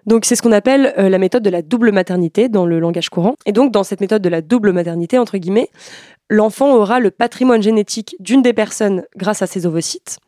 [0.06, 3.10] Donc c'est ce qu'on appelle euh, la méthode de la double maternité dans le langage
[3.10, 3.36] courant.
[3.46, 5.70] Et donc dans cette méthode de la double maternité, entre guillemets,
[6.30, 10.20] l'enfant aura le patrimoine génétique d'une des personnes grâce à ses ovocytes,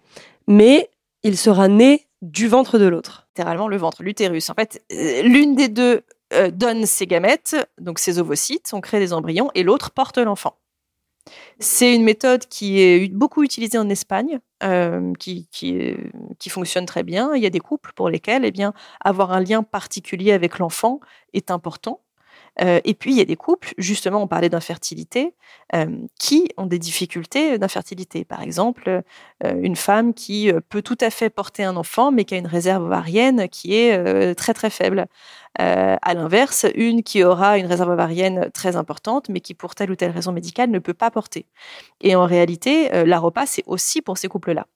[0.48, 0.90] mais
[1.24, 3.28] il sera né du ventre de l'autre.
[3.36, 4.50] Littéralement le ventre, l'utérus.
[4.50, 9.00] En fait, euh, l'une des deux euh, donne ses gamètes, donc ses ovocytes, on crée
[9.00, 10.56] des embryons, et l'autre porte l'enfant.
[11.60, 17.34] C'est une méthode qui est beaucoup utilisée en Espagne, euh, qui, qui, fonctionne très bien.
[17.36, 21.00] Il y a des couples pour lesquels eh bien, avoir un lien particulier avec l'enfant
[21.34, 22.05] est important.
[22.62, 25.34] Euh, et puis, il y a des couples, justement, on parlait d'infertilité,
[25.74, 25.86] euh,
[26.20, 28.26] qui ont des difficultés d'infertilité.
[28.26, 29.04] Par exemple,
[29.44, 32.84] une femme qui peut tout à fait porter un enfant, mais qui a une réserve
[32.84, 35.08] ovarienne qui est très, très faible.
[35.62, 39.90] Euh, à l'inverse, une qui aura une réserve ovarienne très importante, mais qui pour telle
[39.90, 41.46] ou telle raison médicale ne peut pas porter.
[42.02, 44.68] Et en réalité, euh, la repas, c'est aussi pour ces couples-là.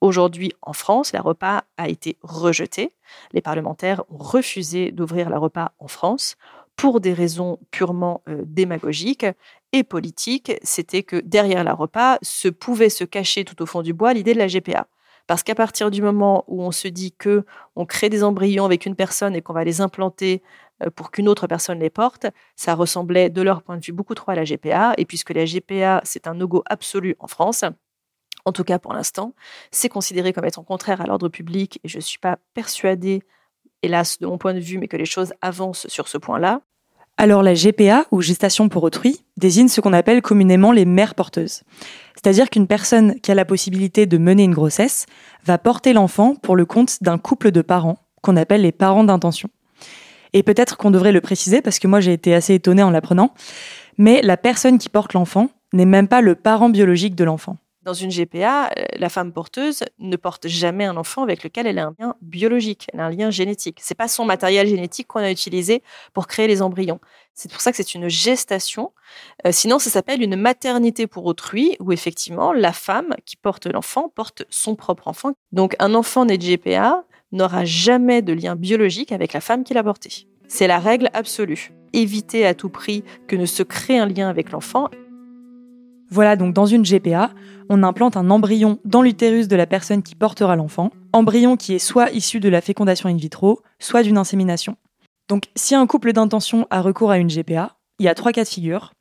[0.00, 2.92] Aujourd'hui, en France, la repas a été rejetée.
[3.32, 6.36] Les parlementaires ont refusé d'ouvrir la repas en France
[6.78, 9.26] pour des raisons purement euh, démagogiques
[9.72, 10.52] et politiques.
[10.62, 14.32] C'était que derrière la repas se pouvait se cacher tout au fond du bois l'idée
[14.32, 14.86] de la GPA.
[15.26, 17.44] Parce qu'à partir du moment où on se dit que
[17.76, 20.40] on crée des embryons avec une personne et qu'on va les implanter
[20.84, 24.14] euh, pour qu'une autre personne les porte, ça ressemblait de leur point de vue beaucoup
[24.14, 24.94] trop à la GPA.
[24.98, 27.64] Et puisque la GPA, c'est un no-go absolu en France,
[28.44, 29.34] en tout cas pour l'instant,
[29.72, 33.24] c'est considéré comme étant contraire à l'ordre public et je ne suis pas persuadée,
[33.82, 36.62] hélas de mon point de vue, mais que les choses avancent sur ce point-là.
[37.20, 41.62] Alors la GPA, ou gestation pour autrui, désigne ce qu'on appelle communément les mères porteuses.
[42.14, 45.06] C'est-à-dire qu'une personne qui a la possibilité de mener une grossesse
[45.44, 49.50] va porter l'enfant pour le compte d'un couple de parents, qu'on appelle les parents d'intention.
[50.32, 53.34] Et peut-être qu'on devrait le préciser, parce que moi j'ai été assez étonnée en l'apprenant,
[53.98, 57.56] mais la personne qui porte l'enfant n'est même pas le parent biologique de l'enfant.
[57.82, 61.78] Dans une GPA, euh, la femme porteuse ne porte jamais un enfant avec lequel elle
[61.78, 63.78] a un lien biologique, elle a un lien génétique.
[63.80, 67.00] C'est pas son matériel génétique qu'on a utilisé pour créer les embryons.
[67.34, 68.92] C'est pour ça que c'est une gestation.
[69.46, 74.08] Euh, sinon, ça s'appelle une maternité pour autrui, où effectivement, la femme qui porte l'enfant
[74.08, 75.32] porte son propre enfant.
[75.52, 79.74] Donc, un enfant né de GPA n'aura jamais de lien biologique avec la femme qui
[79.74, 80.26] l'a porté.
[80.48, 81.72] C'est la règle absolue.
[81.92, 84.88] Éviter à tout prix que ne se crée un lien avec l'enfant.
[86.10, 87.30] Voilà donc dans une GPA,
[87.68, 91.78] on implante un embryon dans l'utérus de la personne qui portera l'enfant, embryon qui est
[91.78, 94.76] soit issu de la fécondation in vitro, soit d'une insémination.
[95.28, 98.44] Donc si un couple d'intention a recours à une GPA, il y a trois cas
[98.44, 98.92] de figure.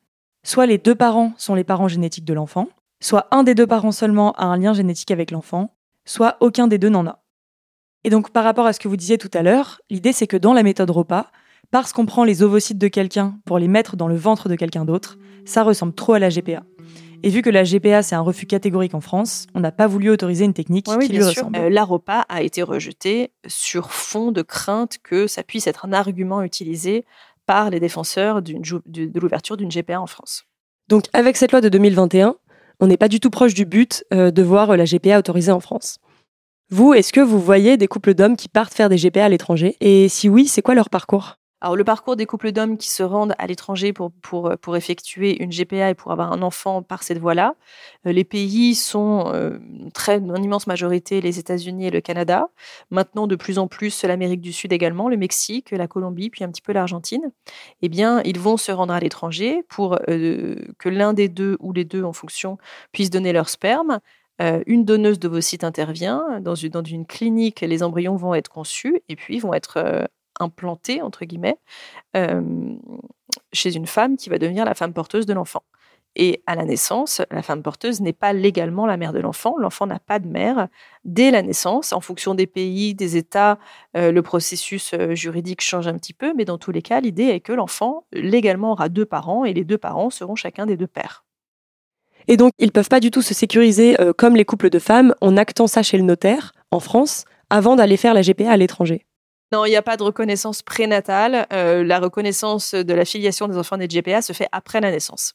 [0.45, 2.67] Soit les deux parents sont les parents génétiques de l'enfant,
[3.01, 6.77] soit un des deux parents seulement a un lien génétique avec l'enfant, soit aucun des
[6.77, 7.23] deux n'en a.
[8.03, 10.37] Et donc par rapport à ce que vous disiez tout à l'heure, l'idée c'est que
[10.37, 11.31] dans la méthode repas,
[11.71, 14.83] parce qu'on prend les ovocytes de quelqu'un pour les mettre dans le ventre de quelqu'un
[14.83, 16.63] d'autre, ça ressemble trop à la GPA.
[17.23, 20.09] Et vu que la GPA, c'est un refus catégorique en France, on n'a pas voulu
[20.09, 21.57] autoriser une technique qui lui ressemble.
[21.57, 25.93] Euh, la repas a été rejetée sur fond de crainte que ça puisse être un
[25.93, 27.05] argument utilisé
[27.45, 30.45] par les défenseurs de l'ouverture d'une GPA en France.
[30.89, 32.35] Donc avec cette loi de 2021,
[32.79, 35.59] on n'est pas du tout proche du but euh, de voir la GPA autorisée en
[35.59, 35.99] France.
[36.69, 39.77] Vous, est-ce que vous voyez des couples d'hommes qui partent faire des GPA à l'étranger?
[39.79, 41.37] Et si oui, c'est quoi leur parcours?
[41.59, 45.41] Alors, le parcours des couples d'hommes qui se rendent à l'étranger pour, pour, pour, effectuer
[45.41, 47.55] une GPA et pour avoir un enfant par cette voie-là,
[48.05, 49.57] euh, les pays sont euh,
[49.91, 52.49] très, en immense majorité les États-Unis et le Canada.
[52.91, 56.49] Maintenant, de plus en plus, l'Amérique du Sud également, le Mexique, la Colombie, puis un
[56.49, 57.31] petit peu l'Argentine.
[57.81, 61.73] Eh bien, ils vont se rendre à l'étranger pour euh, que l'un des deux ou
[61.73, 62.59] les deux, en fonction,
[62.91, 63.99] puissent donner leur sperme.
[64.67, 66.39] une donneuse d'ovocytes intervient.
[66.41, 70.07] Dans une, dans une clinique, les embryons vont être conçus et puis vont être
[70.39, 71.57] implanté, entre guillemets,
[73.53, 75.63] chez une femme qui va devenir la femme porteuse de l'enfant.
[76.19, 79.55] Et à la naissance, la femme porteuse n'est pas légalement la mère de l'enfant.
[79.59, 80.67] L'enfant n'a pas de mère.
[81.05, 83.59] Dès la naissance, en fonction des pays, des États,
[83.93, 87.53] le processus juridique change un petit peu, mais dans tous les cas, l'idée est que
[87.53, 91.23] l'enfant légalement aura deux parents et les deux parents seront chacun des deux pères.
[92.27, 95.13] Et donc, ils ne peuvent pas du tout se sécuriser comme les couples de femmes
[95.21, 99.06] en actant ça chez le notaire, en France, avant d'aller faire la GPA à l'étranger.
[99.51, 101.47] Non, il n'y a pas de reconnaissance prénatale.
[101.53, 104.91] Euh, la reconnaissance de la filiation des enfants nés de GPA se fait après la
[104.91, 105.33] naissance.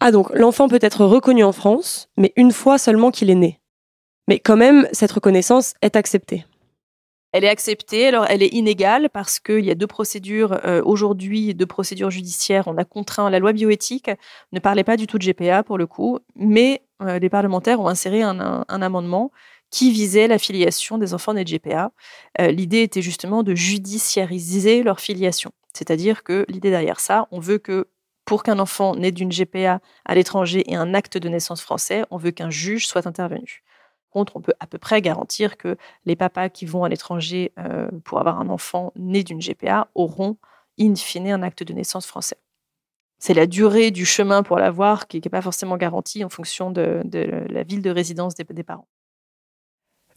[0.00, 3.60] Ah donc l'enfant peut être reconnu en France, mais une fois seulement qu'il est né.
[4.28, 6.46] Mais quand même, cette reconnaissance est acceptée.
[7.32, 11.54] Elle est acceptée, alors elle est inégale parce qu'il y a deux procédures euh, aujourd'hui,
[11.54, 12.66] deux procédures judiciaires.
[12.66, 14.10] On a contraint la loi bioéthique,
[14.52, 17.88] ne parlait pas du tout de GPA pour le coup, mais euh, les parlementaires ont
[17.88, 19.30] inséré un amendement
[19.70, 21.92] qui visait la filiation des enfants nés de GPA.
[22.38, 25.52] L'idée était justement de judiciariser leur filiation.
[25.72, 27.88] C'est-à-dire que l'idée derrière ça, on veut que
[28.24, 32.16] pour qu'un enfant né d'une GPA à l'étranger ait un acte de naissance français, on
[32.16, 33.64] veut qu'un juge soit intervenu.
[34.10, 37.88] Contre, on peut à peu près garantir que les papas qui vont à l'étranger euh,
[38.04, 40.36] pour avoir un enfant né d'une GPA auront
[40.78, 42.38] in fine un acte de naissance français.
[43.18, 47.02] C'est la durée du chemin pour l'avoir qui n'est pas forcément garantie en fonction de,
[47.12, 48.88] la ville de résidence des parents.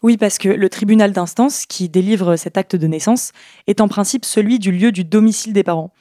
[0.04, 3.32] Oui, parce que le tribunal d'instance qui délivre cet acte de naissance
[3.68, 5.94] est en principe celui du lieu du domicile des parents.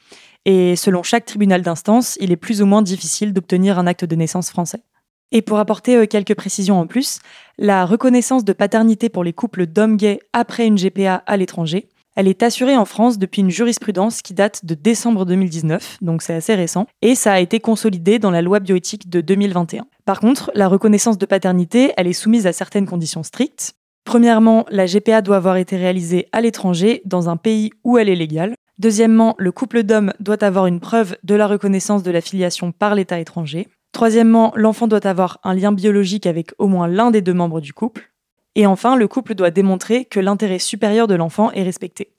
[0.45, 4.17] Et selon chaque tribunal d'instance, il est plus ou moins difficile d'obtenir un acte de
[4.17, 4.83] naissance français.
[5.31, 7.21] Et pour apporter euh, quelques précisions en plus,
[7.59, 12.29] la reconnaissance de paternité pour les couples d'hommes gays après une GPA à l'étranger, elle
[12.29, 16.55] est assurée en France depuis une jurisprudence qui date de décembre 2019, donc c'est assez
[16.55, 19.87] récent, et ça a été consolidé dans la loi bioéthique de 2021.
[20.05, 24.87] Par contre, la reconnaissance de paternité, elle est soumise à certaines conditions strictes, Premièrement, la
[24.87, 28.55] GPA doit avoir été réalisée à l'étranger, dans un pays où elle est légale.
[28.79, 32.95] Deuxièmement, le couple d'hommes doit avoir une preuve de la reconnaissance de la filiation par
[32.95, 33.69] l'État étranger.
[33.93, 37.73] Troisièmement, l'enfant doit avoir un lien biologique avec au moins l'un des deux membres du
[37.73, 38.11] couple.
[38.55, 42.13] Et enfin, le couple doit démontrer que l'intérêt supérieur de l'enfant est respecté.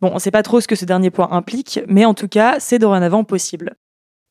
[0.00, 2.28] Bon, on ne sait pas trop ce que ce dernier point implique, mais en tout
[2.28, 3.74] cas, c'est dorénavant possible.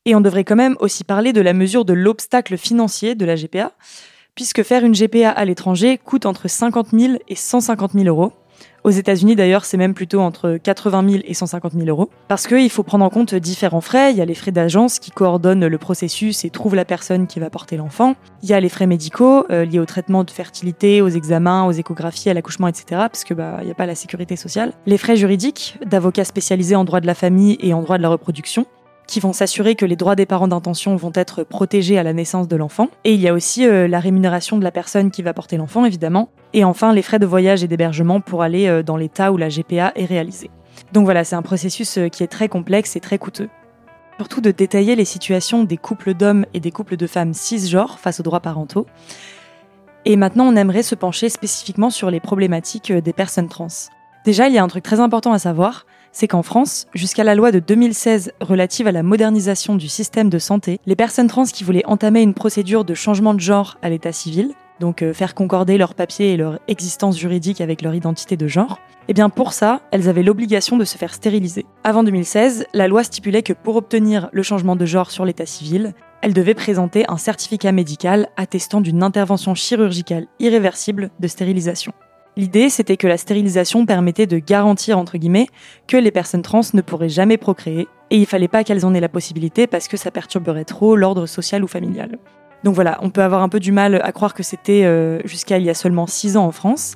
[0.06, 3.36] Et on devrait quand même aussi parler de la mesure de l'obstacle financier de la
[3.36, 3.72] GPA,
[4.38, 8.32] puisque faire une GPA à l'étranger coûte entre 50 000 et 150 000 euros.
[8.84, 12.08] Aux États-Unis, d'ailleurs, c'est même plutôt entre 80 000 et 150 000 euros.
[12.28, 14.12] Parce qu'il faut prendre en compte différents frais.
[14.12, 17.40] Il y a les frais d'agence qui coordonnent le processus et trouvent la personne qui
[17.40, 18.14] va porter l'enfant.
[18.44, 21.72] Il y a les frais médicaux euh, liés au traitement de fertilité, aux examens, aux
[21.72, 22.84] échographies, à l'accouchement, etc.
[22.90, 24.72] Parce que bah, il n'y a pas la sécurité sociale.
[24.86, 28.08] Les frais juridiques d'avocats spécialisés en droit de la famille et en droit de la
[28.08, 28.66] reproduction
[29.08, 32.46] qui vont s'assurer que les droits des parents d'intention vont être protégés à la naissance
[32.46, 32.88] de l'enfant.
[33.04, 35.84] Et il y a aussi euh, la rémunération de la personne qui va porter l'enfant,
[35.86, 36.28] évidemment.
[36.52, 39.48] Et enfin, les frais de voyage et d'hébergement pour aller euh, dans l'état où la
[39.48, 40.50] GPA est réalisée.
[40.92, 43.48] Donc voilà, c'est un processus euh, qui est très complexe et très coûteux.
[44.18, 48.20] Surtout de détailler les situations des couples d'hommes et des couples de femmes cisgenres face
[48.20, 48.86] aux droits parentaux.
[50.04, 53.68] Et maintenant, on aimerait se pencher spécifiquement sur les problématiques des personnes trans.
[54.24, 57.34] Déjà, il y a un truc très important à savoir, c'est qu'en France, jusqu'à la
[57.34, 61.64] loi de 2016 relative à la modernisation du système de santé, les personnes trans qui
[61.64, 65.78] voulaient entamer une procédure de changement de genre à l'état civil, donc euh, faire concorder
[65.78, 69.80] leurs papiers et leur existence juridique avec leur identité de genre, eh bien pour ça,
[69.90, 71.66] elles avaient l'obligation de se faire stériliser.
[71.84, 75.94] Avant 2016, la loi stipulait que pour obtenir le changement de genre sur l'état civil,
[76.20, 81.92] elles devaient présenter un certificat médical attestant d'une intervention chirurgicale irréversible de stérilisation.
[82.38, 85.48] L'idée, c'était que la stérilisation permettait de garantir, entre guillemets,
[85.88, 89.00] que les personnes trans ne pourraient jamais procréer, et il fallait pas qu'elles en aient
[89.00, 92.16] la possibilité parce que ça perturberait trop l'ordre social ou familial.
[92.62, 95.58] Donc voilà, on peut avoir un peu du mal à croire que c'était euh, jusqu'à
[95.58, 96.94] il y a seulement 6 ans en France,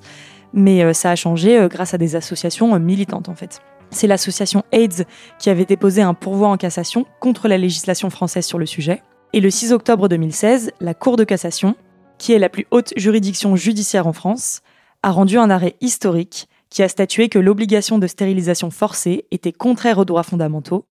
[0.53, 3.59] mais euh, ça a changé euh, grâce à des associations militantes en fait.
[3.91, 5.07] C'est l'association AIDS
[5.41, 9.03] qui avait déposé un pourvoi en cassation contre la législation française sur le sujet.
[9.33, 11.75] Et le 6 octobre 2016, la Cour de cassation,
[12.17, 14.63] qui est la plus haute juridiction judiciaire en France,
[15.03, 19.99] a rendu un arrêt historique qui a statué que l'obligation de stérilisation forcée était contraire
[19.99, 20.87] aux droits fondamentaux,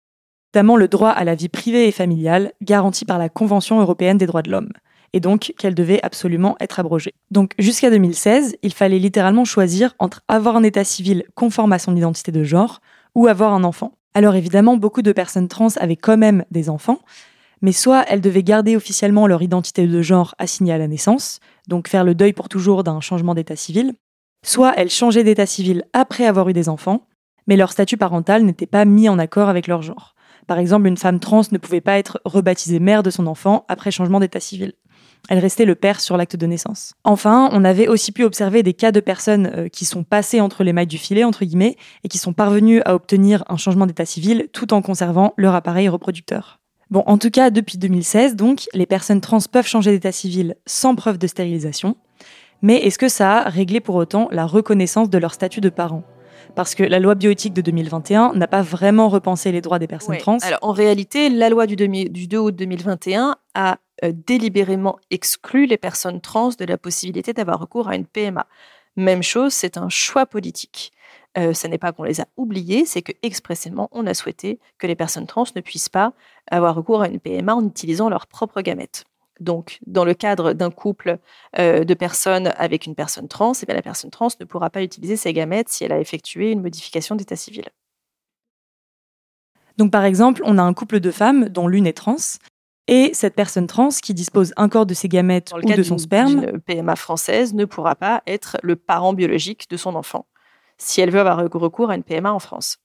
[0.54, 4.26] notamment le droit à la vie privée et familiale garanti par la Convention européenne des
[4.26, 4.72] droits de l'homme,
[5.14, 7.14] et donc qu'elle devait absolument être abrogée.
[7.32, 11.96] Donc jusqu'à 2016, il fallait littéralement choisir entre avoir un état civil conforme à son
[11.96, 12.82] identité de genre
[13.16, 13.94] ou avoir un enfant.
[14.14, 17.00] Alors évidemment, beaucoup de personnes trans avaient quand même des enfants,
[17.62, 21.40] mais soit elles devaient garder officiellement leur identité de genre assignée à la naissance,
[21.70, 23.94] donc faire le deuil pour toujours d'un changement d'état civil,
[24.46, 27.08] soit elles changeaient d'état civil après avoir eu des enfants,
[27.48, 30.16] mais leur statut parental n'était pas mis en accord avec leur genre.
[30.48, 33.92] Par exemple, une femme trans ne pouvait pas être rebaptisée mère de son enfant après
[33.92, 34.74] changement d'état civil.
[35.28, 36.94] Elle restait le père sur l'acte de naissance.
[37.04, 40.64] Enfin, on avait aussi pu observer des cas de personnes euh, qui sont passées entre
[40.64, 44.06] les mailles du filet, entre guillemets, et qui sont parvenues à obtenir un changement d'état
[44.06, 46.59] civil tout en conservant leur appareil reproducteur.
[46.92, 50.96] Bon, en tout cas, depuis 2016, donc, les personnes trans peuvent changer d'état civil sans
[50.96, 51.96] preuve de stérilisation.
[52.62, 56.04] Mais est-ce que ça a réglé pour autant la reconnaissance de leur statut de parent?
[56.56, 60.18] Parce que la loi bioéthique de 2021 n'a pas vraiment repensé les droits des personnes
[60.18, 60.40] trans.
[60.42, 66.22] Alors en réalité, la loi du, 2 août 2021 a euh, délibérément exclu les personnes
[66.22, 68.48] trans de la possibilité d'avoir recours à une PMA.
[68.96, 70.92] Même chose, c'est un choix politique.
[71.38, 74.88] Euh, ce n'est pas qu'on les a oubliés, c'est que expressément, on a souhaité que
[74.88, 76.14] les personnes trans ne puissent pas
[76.50, 79.06] avoir recours à une PMA en utilisant leurs propres gamètes.
[79.40, 81.20] Donc, dans le cadre d'un couple
[81.58, 85.16] euh, de personnes avec une personne trans, eh la personne trans ne pourra pas utiliser
[85.16, 87.66] ses gamètes si elle a effectué une modification d'état civil.
[89.78, 92.18] Donc, par exemple, on a un couple de femmes dont l'une est trans,
[92.88, 96.44] et cette personne trans qui dispose encore de ses gamètes ou de son sperme.
[96.44, 100.26] Une PMA française ne pourra pas être le parent biologique de son enfant
[100.80, 102.78] si elle veut avoir recours à une PMA en France.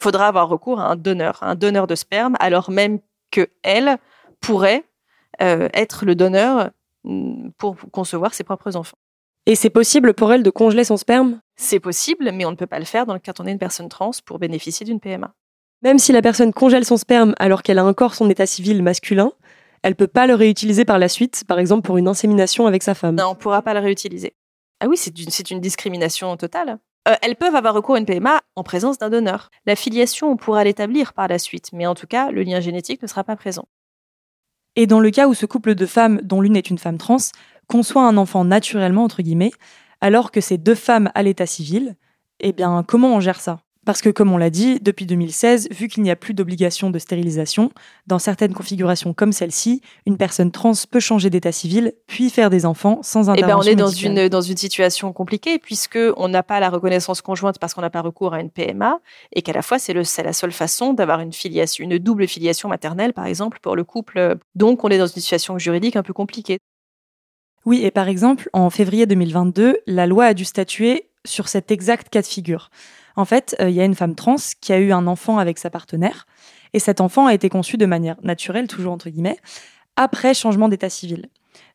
[0.00, 3.98] Il faudra avoir recours à un donneur, un donneur de sperme, alors même que elle
[4.40, 4.84] pourrait
[5.40, 6.70] euh, être le donneur
[7.04, 8.98] mm, pour concevoir ses propres enfants.
[9.46, 11.40] Et c'est possible pour elle de congeler son sperme?
[11.56, 13.52] C'est possible, mais on ne peut pas le faire dans le cas où on est
[13.52, 15.34] une personne trans pour bénéficier d'une PMA.
[15.82, 19.32] Même si la personne congèle son sperme alors qu'elle a encore son état civil masculin,
[19.82, 22.94] elle peut pas le réutiliser par la suite, par exemple pour une insémination avec sa
[22.94, 23.16] femme.
[23.16, 24.34] Non, on pourra pas le réutiliser.
[24.78, 26.78] Ah oui, c'est une discrimination totale.
[27.08, 29.50] Euh, elles peuvent avoir recours à une PMA en présence d'un donneur.
[29.66, 33.02] La filiation, on pourra l'établir par la suite, mais en tout cas, le lien génétique
[33.02, 33.66] ne sera pas présent.
[34.76, 37.18] Et dans le cas où ce couple de femmes, dont l'une est une femme trans,
[37.66, 39.52] conçoit un enfant naturellement, entre guillemets,
[40.00, 41.96] alors que ces deux femmes à l'état civil,
[42.40, 43.60] eh bien, comment on gère ça?
[43.84, 46.98] Parce que, comme on l'a dit, depuis 2016, vu qu'il n'y a plus d'obligation de
[46.98, 47.70] stérilisation,
[48.06, 52.64] dans certaines configurations comme celle-ci, une personne trans peut changer d'état civil, puis faire des
[52.64, 53.46] enfants sans intervention.
[53.46, 56.70] Eh ben, on est dans une, dans une situation compliquée, puisque on n'a pas la
[56.70, 59.00] reconnaissance conjointe parce qu'on n'a pas recours à une PMA,
[59.32, 63.12] et qu'à la fois, c'est la seule façon d'avoir une filiation, une double filiation maternelle,
[63.12, 64.36] par exemple, pour le couple.
[64.54, 66.58] Donc, on est dans une situation juridique un peu compliquée.
[67.64, 72.08] Oui, et par exemple, en février 2022, la loi a dû statuer sur cet exact
[72.08, 72.70] cas de figure.
[73.16, 75.58] En fait, euh, il y a une femme trans qui a eu un enfant avec
[75.58, 76.26] sa partenaire,
[76.72, 79.38] et cet enfant a été conçu de manière naturelle, toujours entre guillemets,
[79.96, 81.28] après changement d'état civil.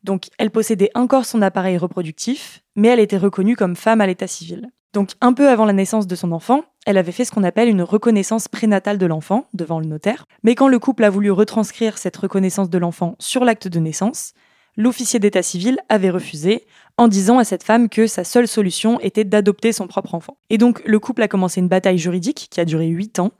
[0.04, 4.28] Donc, elle possédait encore son appareil reproductif, mais elle était reconnue comme femme à l'état
[4.28, 4.70] civil.
[4.94, 7.68] Donc, un peu avant la naissance de son enfant, elle avait fait ce qu'on appelle
[7.68, 10.26] une reconnaissance prénatale de l'enfant devant le notaire.
[10.44, 14.34] Mais quand le couple a voulu retranscrire cette reconnaissance de l'enfant sur l'acte de naissance,
[14.78, 16.66] l'officier d'état civil avait refusé
[16.98, 20.38] en disant à cette femme que sa seule solution était d'adopter son propre enfant.
[20.50, 23.32] Et donc le couple a commencé une bataille juridique qui a duré huit ans.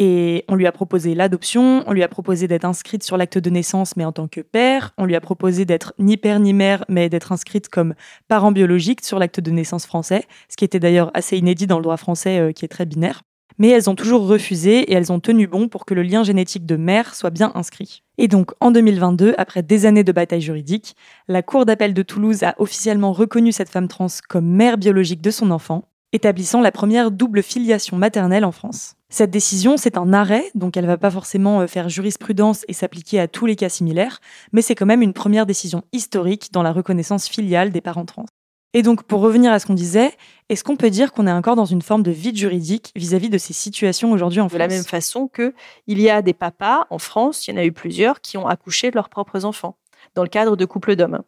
[0.00, 3.50] Et on lui a proposé l'adoption, on lui a proposé d'être inscrite sur l'acte de
[3.50, 6.84] naissance mais en tant que père, on lui a proposé d'être ni père ni mère
[6.88, 7.94] mais d'être inscrite comme
[8.28, 11.82] parent biologique sur l'acte de naissance français, ce qui était d'ailleurs assez inédit dans le
[11.82, 13.22] droit français euh, qui est très binaire.
[13.58, 16.66] Mais elles ont toujours refusé et elles ont tenu bon pour que le lien génétique
[16.66, 18.02] de mère soit bien inscrit.
[18.16, 20.96] Et donc, en 2022, après des années de bataille juridique,
[21.28, 25.30] la Cour d'appel de Toulouse a officiellement reconnu cette femme trans comme mère biologique de
[25.30, 28.94] son enfant, établissant la première double filiation maternelle en France.
[29.10, 32.72] Cette décision, c'est un arrêt, donc elle ne va pas forcément euh, faire jurisprudence et
[32.72, 34.20] s'appliquer à tous les cas similaires,
[34.52, 38.26] mais c'est quand même une première décision historique dans la reconnaissance filiale des parents trans.
[38.74, 40.12] Et donc, pour revenir à ce qu'on disait,
[40.48, 43.38] est-ce qu'on peut dire qu'on est encore dans une forme de vide juridique vis-à-vis de
[43.38, 45.54] ces situations aujourd'hui en France De la même façon que
[45.86, 48.46] il y a des papas en France, il y en a eu plusieurs, qui ont
[48.46, 49.76] accouché de leurs propres enfants
[50.14, 51.22] dans le cadre de couples d'hommes.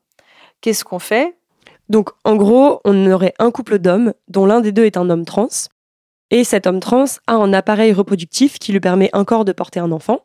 [0.61, 1.37] Qu'est-ce qu'on fait?
[1.89, 5.25] Donc, en gros, on aurait un couple d'hommes dont l'un des deux est un homme
[5.25, 5.49] trans,
[6.31, 9.91] et cet homme trans a un appareil reproductif qui lui permet encore de porter un
[9.91, 10.21] enfant,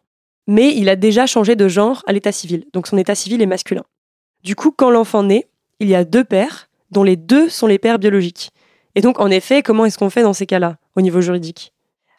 [0.47, 3.47] mais il a déjà changé de genre à l'état civil, donc son état civil est
[3.47, 3.83] masculin.
[4.43, 5.47] Du coup, quand l'enfant naît,
[5.79, 8.51] il y a deux pères dont les deux sont les pères biologiques.
[8.95, 11.73] Et donc, en effet, comment est-ce qu'on fait dans ces cas-là, au niveau juridique?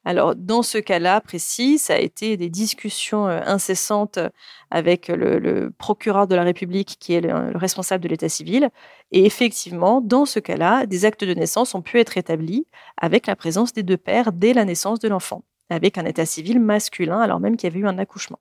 [0.04, 4.20] Alors, dans ce cas-là précis, ça a été des discussions euh, incessantes
[4.70, 8.70] avec le, procureur de la République, qui est le, le responsable de l'état civil.
[9.10, 13.34] Et effectivement, dans ce cas-là, des actes de naissance ont pu être établis avec la
[13.34, 17.40] présence des deux pères dès la naissance de l'enfant, avec un état civil masculin, alors
[17.40, 18.38] même qu'il y avait eu un accouchement.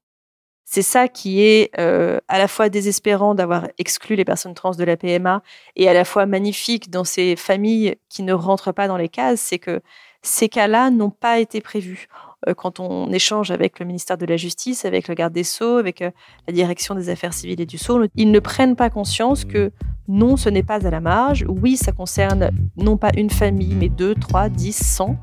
[0.67, 4.83] C'est ça qui est euh, à la fois désespérant d'avoir exclu les personnes trans de
[4.83, 5.43] la PMA
[5.75, 9.41] et à la fois magnifique dans ces familles qui ne rentrent pas dans les cases,
[9.41, 9.81] c'est que
[10.23, 12.07] ces cas-là n'ont pas été prévus.
[12.47, 15.77] Euh, quand on échange avec le ministère de la Justice, avec le garde des Sceaux,
[15.77, 16.11] avec euh,
[16.47, 19.71] la direction des affaires civiles et du Sceau, ils ne prennent pas conscience que
[20.07, 21.45] non, ce n'est pas à la marge.
[21.47, 25.17] Oui, ça concerne non pas une famille, mais deux, trois, dix, cent,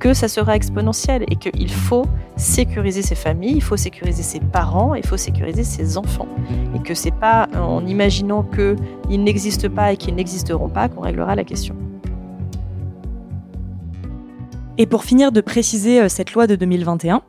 [0.00, 2.04] que ça sera exponentiel et qu'il faut
[2.36, 6.28] sécuriser ces familles, il faut sécuriser ses parents, il faut sécuriser ses enfants.
[6.74, 11.34] Et que c'est pas en imaginant qu'ils n'existent pas et qu'ils n'existeront pas qu'on réglera
[11.34, 11.74] la question.
[14.80, 17.22] Et pour finir de préciser euh, cette loi de 2021,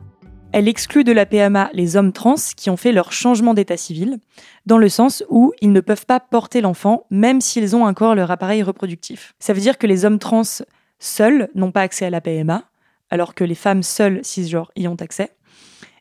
[0.52, 4.18] elle exclut de la PMA les hommes trans qui ont fait leur changement d'état civil,
[4.66, 8.30] dans le sens où ils ne peuvent pas porter l'enfant même s'ils ont encore leur
[8.30, 9.34] appareil reproductif.
[9.40, 10.42] Ça veut dire que les hommes trans
[11.00, 12.62] seuls n'ont pas accès à la PMA,
[13.10, 15.30] alors que les femmes seules cisgenres y ont accès.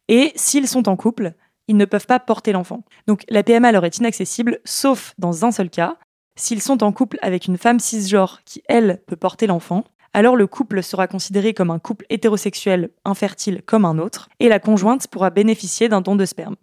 [0.07, 1.33] Et s'ils sont en couple,
[1.67, 2.83] ils ne peuvent pas porter l'enfant.
[3.07, 5.97] Donc la PMA leur est inaccessible, sauf dans un seul cas,
[6.35, 9.83] s'ils sont en couple avec une femme cisgenre qui, elle, peut porter l'enfant,
[10.13, 14.59] alors le couple sera considéré comme un couple hétérosexuel infertile comme un autre, et la
[14.59, 16.55] conjointe pourra bénéficier d'un don de sperme.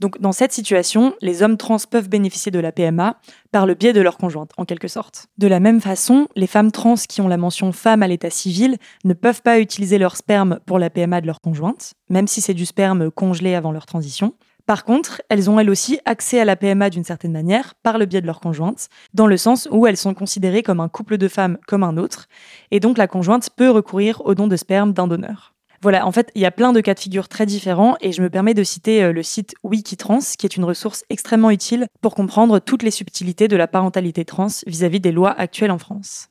[0.00, 3.18] Donc dans cette situation, les hommes trans peuvent bénéficier de la PMA
[3.52, 5.26] par le biais de leur conjointe, en quelque sorte.
[5.36, 8.78] De la même façon, les femmes trans qui ont la mention femme à l'état civil
[9.04, 12.54] ne peuvent pas utiliser leur sperme pour la PMA de leur conjointe, même si c'est
[12.54, 14.32] du sperme congelé avant leur transition.
[14.70, 18.06] Par contre, elles ont elles aussi accès à la PMA d'une certaine manière, par le
[18.06, 21.26] biais de leur conjointe, dans le sens où elles sont considérées comme un couple de
[21.26, 22.28] femmes comme un autre,
[22.70, 25.54] et donc la conjointe peut recourir au don de sperme d'un donneur.
[25.82, 28.22] Voilà, en fait, il y a plein de cas de figure très différents et je
[28.22, 32.14] me permets de citer euh, le site Wikitrans, qui est une ressource extrêmement utile pour
[32.14, 36.28] comprendre toutes les subtilités de la parentalité trans vis-à-vis -vis des lois actuelles en France.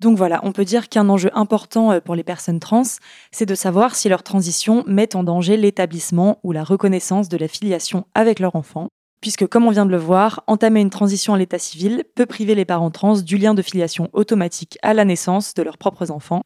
[0.00, 2.82] Donc voilà, on peut dire qu'un enjeu important euh, pour les personnes trans,
[3.30, 7.48] c'est de savoir si leur transition met en danger l'établissement ou la reconnaissance de la
[7.48, 8.88] filiation avec leur enfant,
[9.20, 12.54] puisque comme on vient de le voir, entamer une transition à l'état civil peut priver
[12.54, 16.42] les parents trans du lien de filiation automatique à la naissance de leurs propres enfants.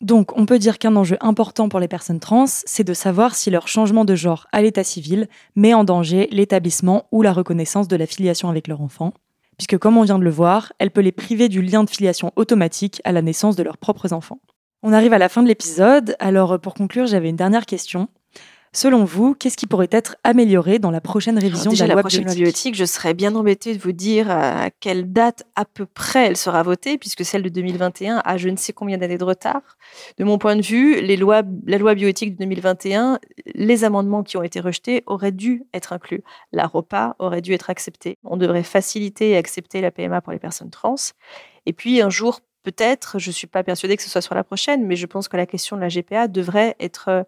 [0.00, 3.50] Donc on peut dire qu'un enjeu important pour les personnes trans, c'est de savoir si
[3.50, 7.96] leur changement de genre à l'état civil met en danger l'établissement ou la reconnaissance de
[7.96, 9.12] la filiation avec leur enfant
[9.62, 12.32] puisque comme on vient de le voir, elle peut les priver du lien de filiation
[12.34, 14.40] automatique à la naissance de leurs propres enfants.
[14.82, 18.08] On arrive à la fin de l'épisode, alors pour conclure, j'avais une dernière question.
[18.74, 22.32] Selon vous, qu'est-ce qui pourrait être amélioré dans la prochaine révision de la, loi prochaine
[22.32, 26.38] bioéthique Je serais bien embêtée de vous dire à quelle date à peu près elle
[26.38, 29.60] sera votée, puisque celle de 2021 a je ne sais combien d'années de retard.
[30.16, 33.18] De mon point de vue, les lois, la loi bioéthique de 2021,
[33.54, 36.22] les amendements qui ont été rejetés auraient dû être inclus.
[36.52, 38.16] La ROPA aurait dû être acceptée.
[38.24, 40.94] On devrait faciliter et accepter la PMA pour les personnes trans.
[41.66, 44.44] Et puis un jour, peut-être, je ne suis pas persuadée que ce soit sur la
[44.44, 47.26] prochaine, mais je pense que la question de la GPA devrait être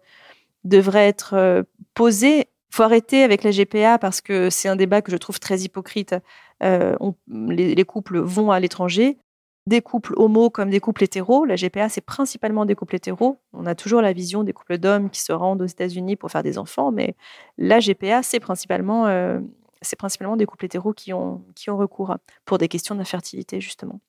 [0.65, 1.63] devrait être euh,
[1.93, 2.49] posée.
[2.71, 6.13] Faut arrêter avec la GPA parce que c'est un débat que je trouve très hypocrite.
[6.61, 6.97] Euh,
[7.27, 9.17] les, couples vont à l'étranger,
[9.67, 11.45] des couples homo comme des couples hétéros.
[11.45, 13.37] La GPA, c'est principalement des couples hétéros.
[13.53, 16.43] On a toujours la vision des couples d'hommes qui se rendent aux États-Unis pour faire
[16.43, 17.15] des enfants, mais
[17.57, 19.39] la GPA, c'est principalement, euh,
[19.97, 24.01] principalement des couples hétéros qui ont, qui ont recours pour des questions d'infertilité, justement.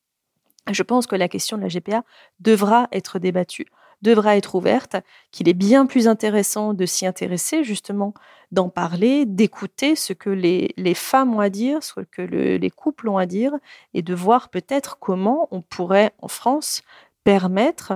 [0.69, 2.03] Je pense que la question de la GPA
[2.41, 3.67] devra être débattue
[4.03, 4.97] devra être ouverte,
[5.31, 8.15] qu'il est bien plus intéressant de s'y intéresser, justement,
[8.53, 13.19] d'en parler, d'écouter ce que les, femmes ont à dire, ce que les couples ont
[13.19, 13.53] à dire,
[13.95, 16.83] et de voir peut-être comment on pourrait, en France,
[17.25, 17.95] permettre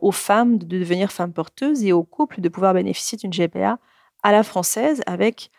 [0.00, 3.78] aux femmes de devenir femmes porteuses et aux couples de pouvoir bénéficier d'une GPA
[4.22, 5.50] à la française avec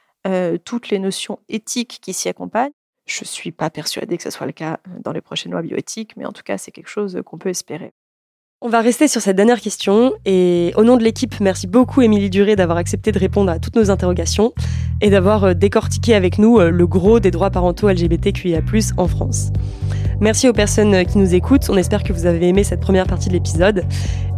[0.64, 2.72] toutes les notions éthiques qui s'y accompagnent.
[3.06, 6.16] Je ne suis pas persuadée que ce soit le cas dans les prochaines lois bioéthiques,
[6.16, 7.92] mais en tout cas, c'est quelque chose qu'on peut espérer.
[8.66, 12.30] On va rester sur cette dernière question et au nom de l'équipe, merci beaucoup Émilie
[12.30, 14.54] Duré d'avoir accepté de répondre à toutes nos interrogations
[15.02, 18.62] et d'avoir euh, décortiqué avec nous euh, le gros des droits parentaux LGBTQIA+
[18.96, 19.52] en France.
[20.22, 23.06] Merci aux personnes euh, qui nous écoutent, on espère que vous avez aimé cette première
[23.06, 23.84] partie de l'épisode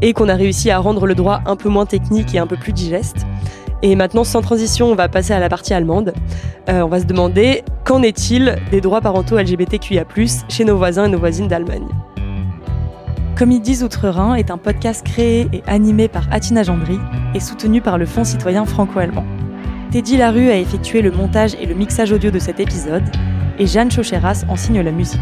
[0.01, 2.57] et qu'on a réussi à rendre le droit un peu moins technique et un peu
[2.57, 3.27] plus digeste.
[3.83, 6.15] Et maintenant, sans transition, on va passer à la partie allemande.
[6.67, 10.05] on va se demander qu'en est-il des droits parentaux LGBTQIA+,
[10.49, 11.85] chez nos voisins et nos voisines d'Allemagne?
[13.43, 16.97] Disent Outre-Rhin est un podcast créé et animé par Atina Gendry
[17.35, 19.25] et soutenu par le Fonds citoyen franco-allemand.
[19.91, 23.03] Teddy Larue a effectué le montage et le mixage audio de cet épisode
[23.59, 25.19] et Jeanne Chocheras en signe la musique.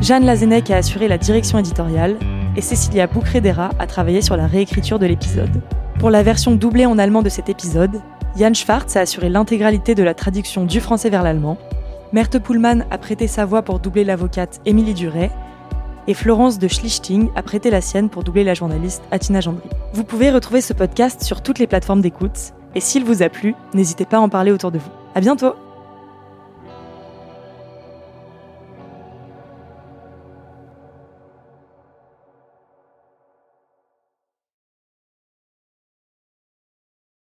[0.00, 2.16] Jeanne Lazenec a assuré la direction éditoriale
[2.56, 5.62] et Cecilia Boucredera a travaillé sur la réécriture de l'épisode.
[5.98, 8.00] Pour la version doublée en allemand de cet épisode,
[8.38, 11.58] Jan Schwartz a assuré l'intégralité de la traduction du français vers l'allemand.
[12.12, 15.30] Merthe Pullman a prêté sa voix pour doubler l'avocate Émilie Duret
[16.06, 19.68] et Florence de Schlichting a prêté la sienne pour doubler la journaliste Atina Gendry.
[19.92, 23.54] Vous pouvez retrouver ce podcast sur toutes les plateformes d'écoute, et s'il vous a plu,
[23.74, 24.90] n'hésitez pas à en parler autour de vous.
[25.14, 25.54] À bientôt!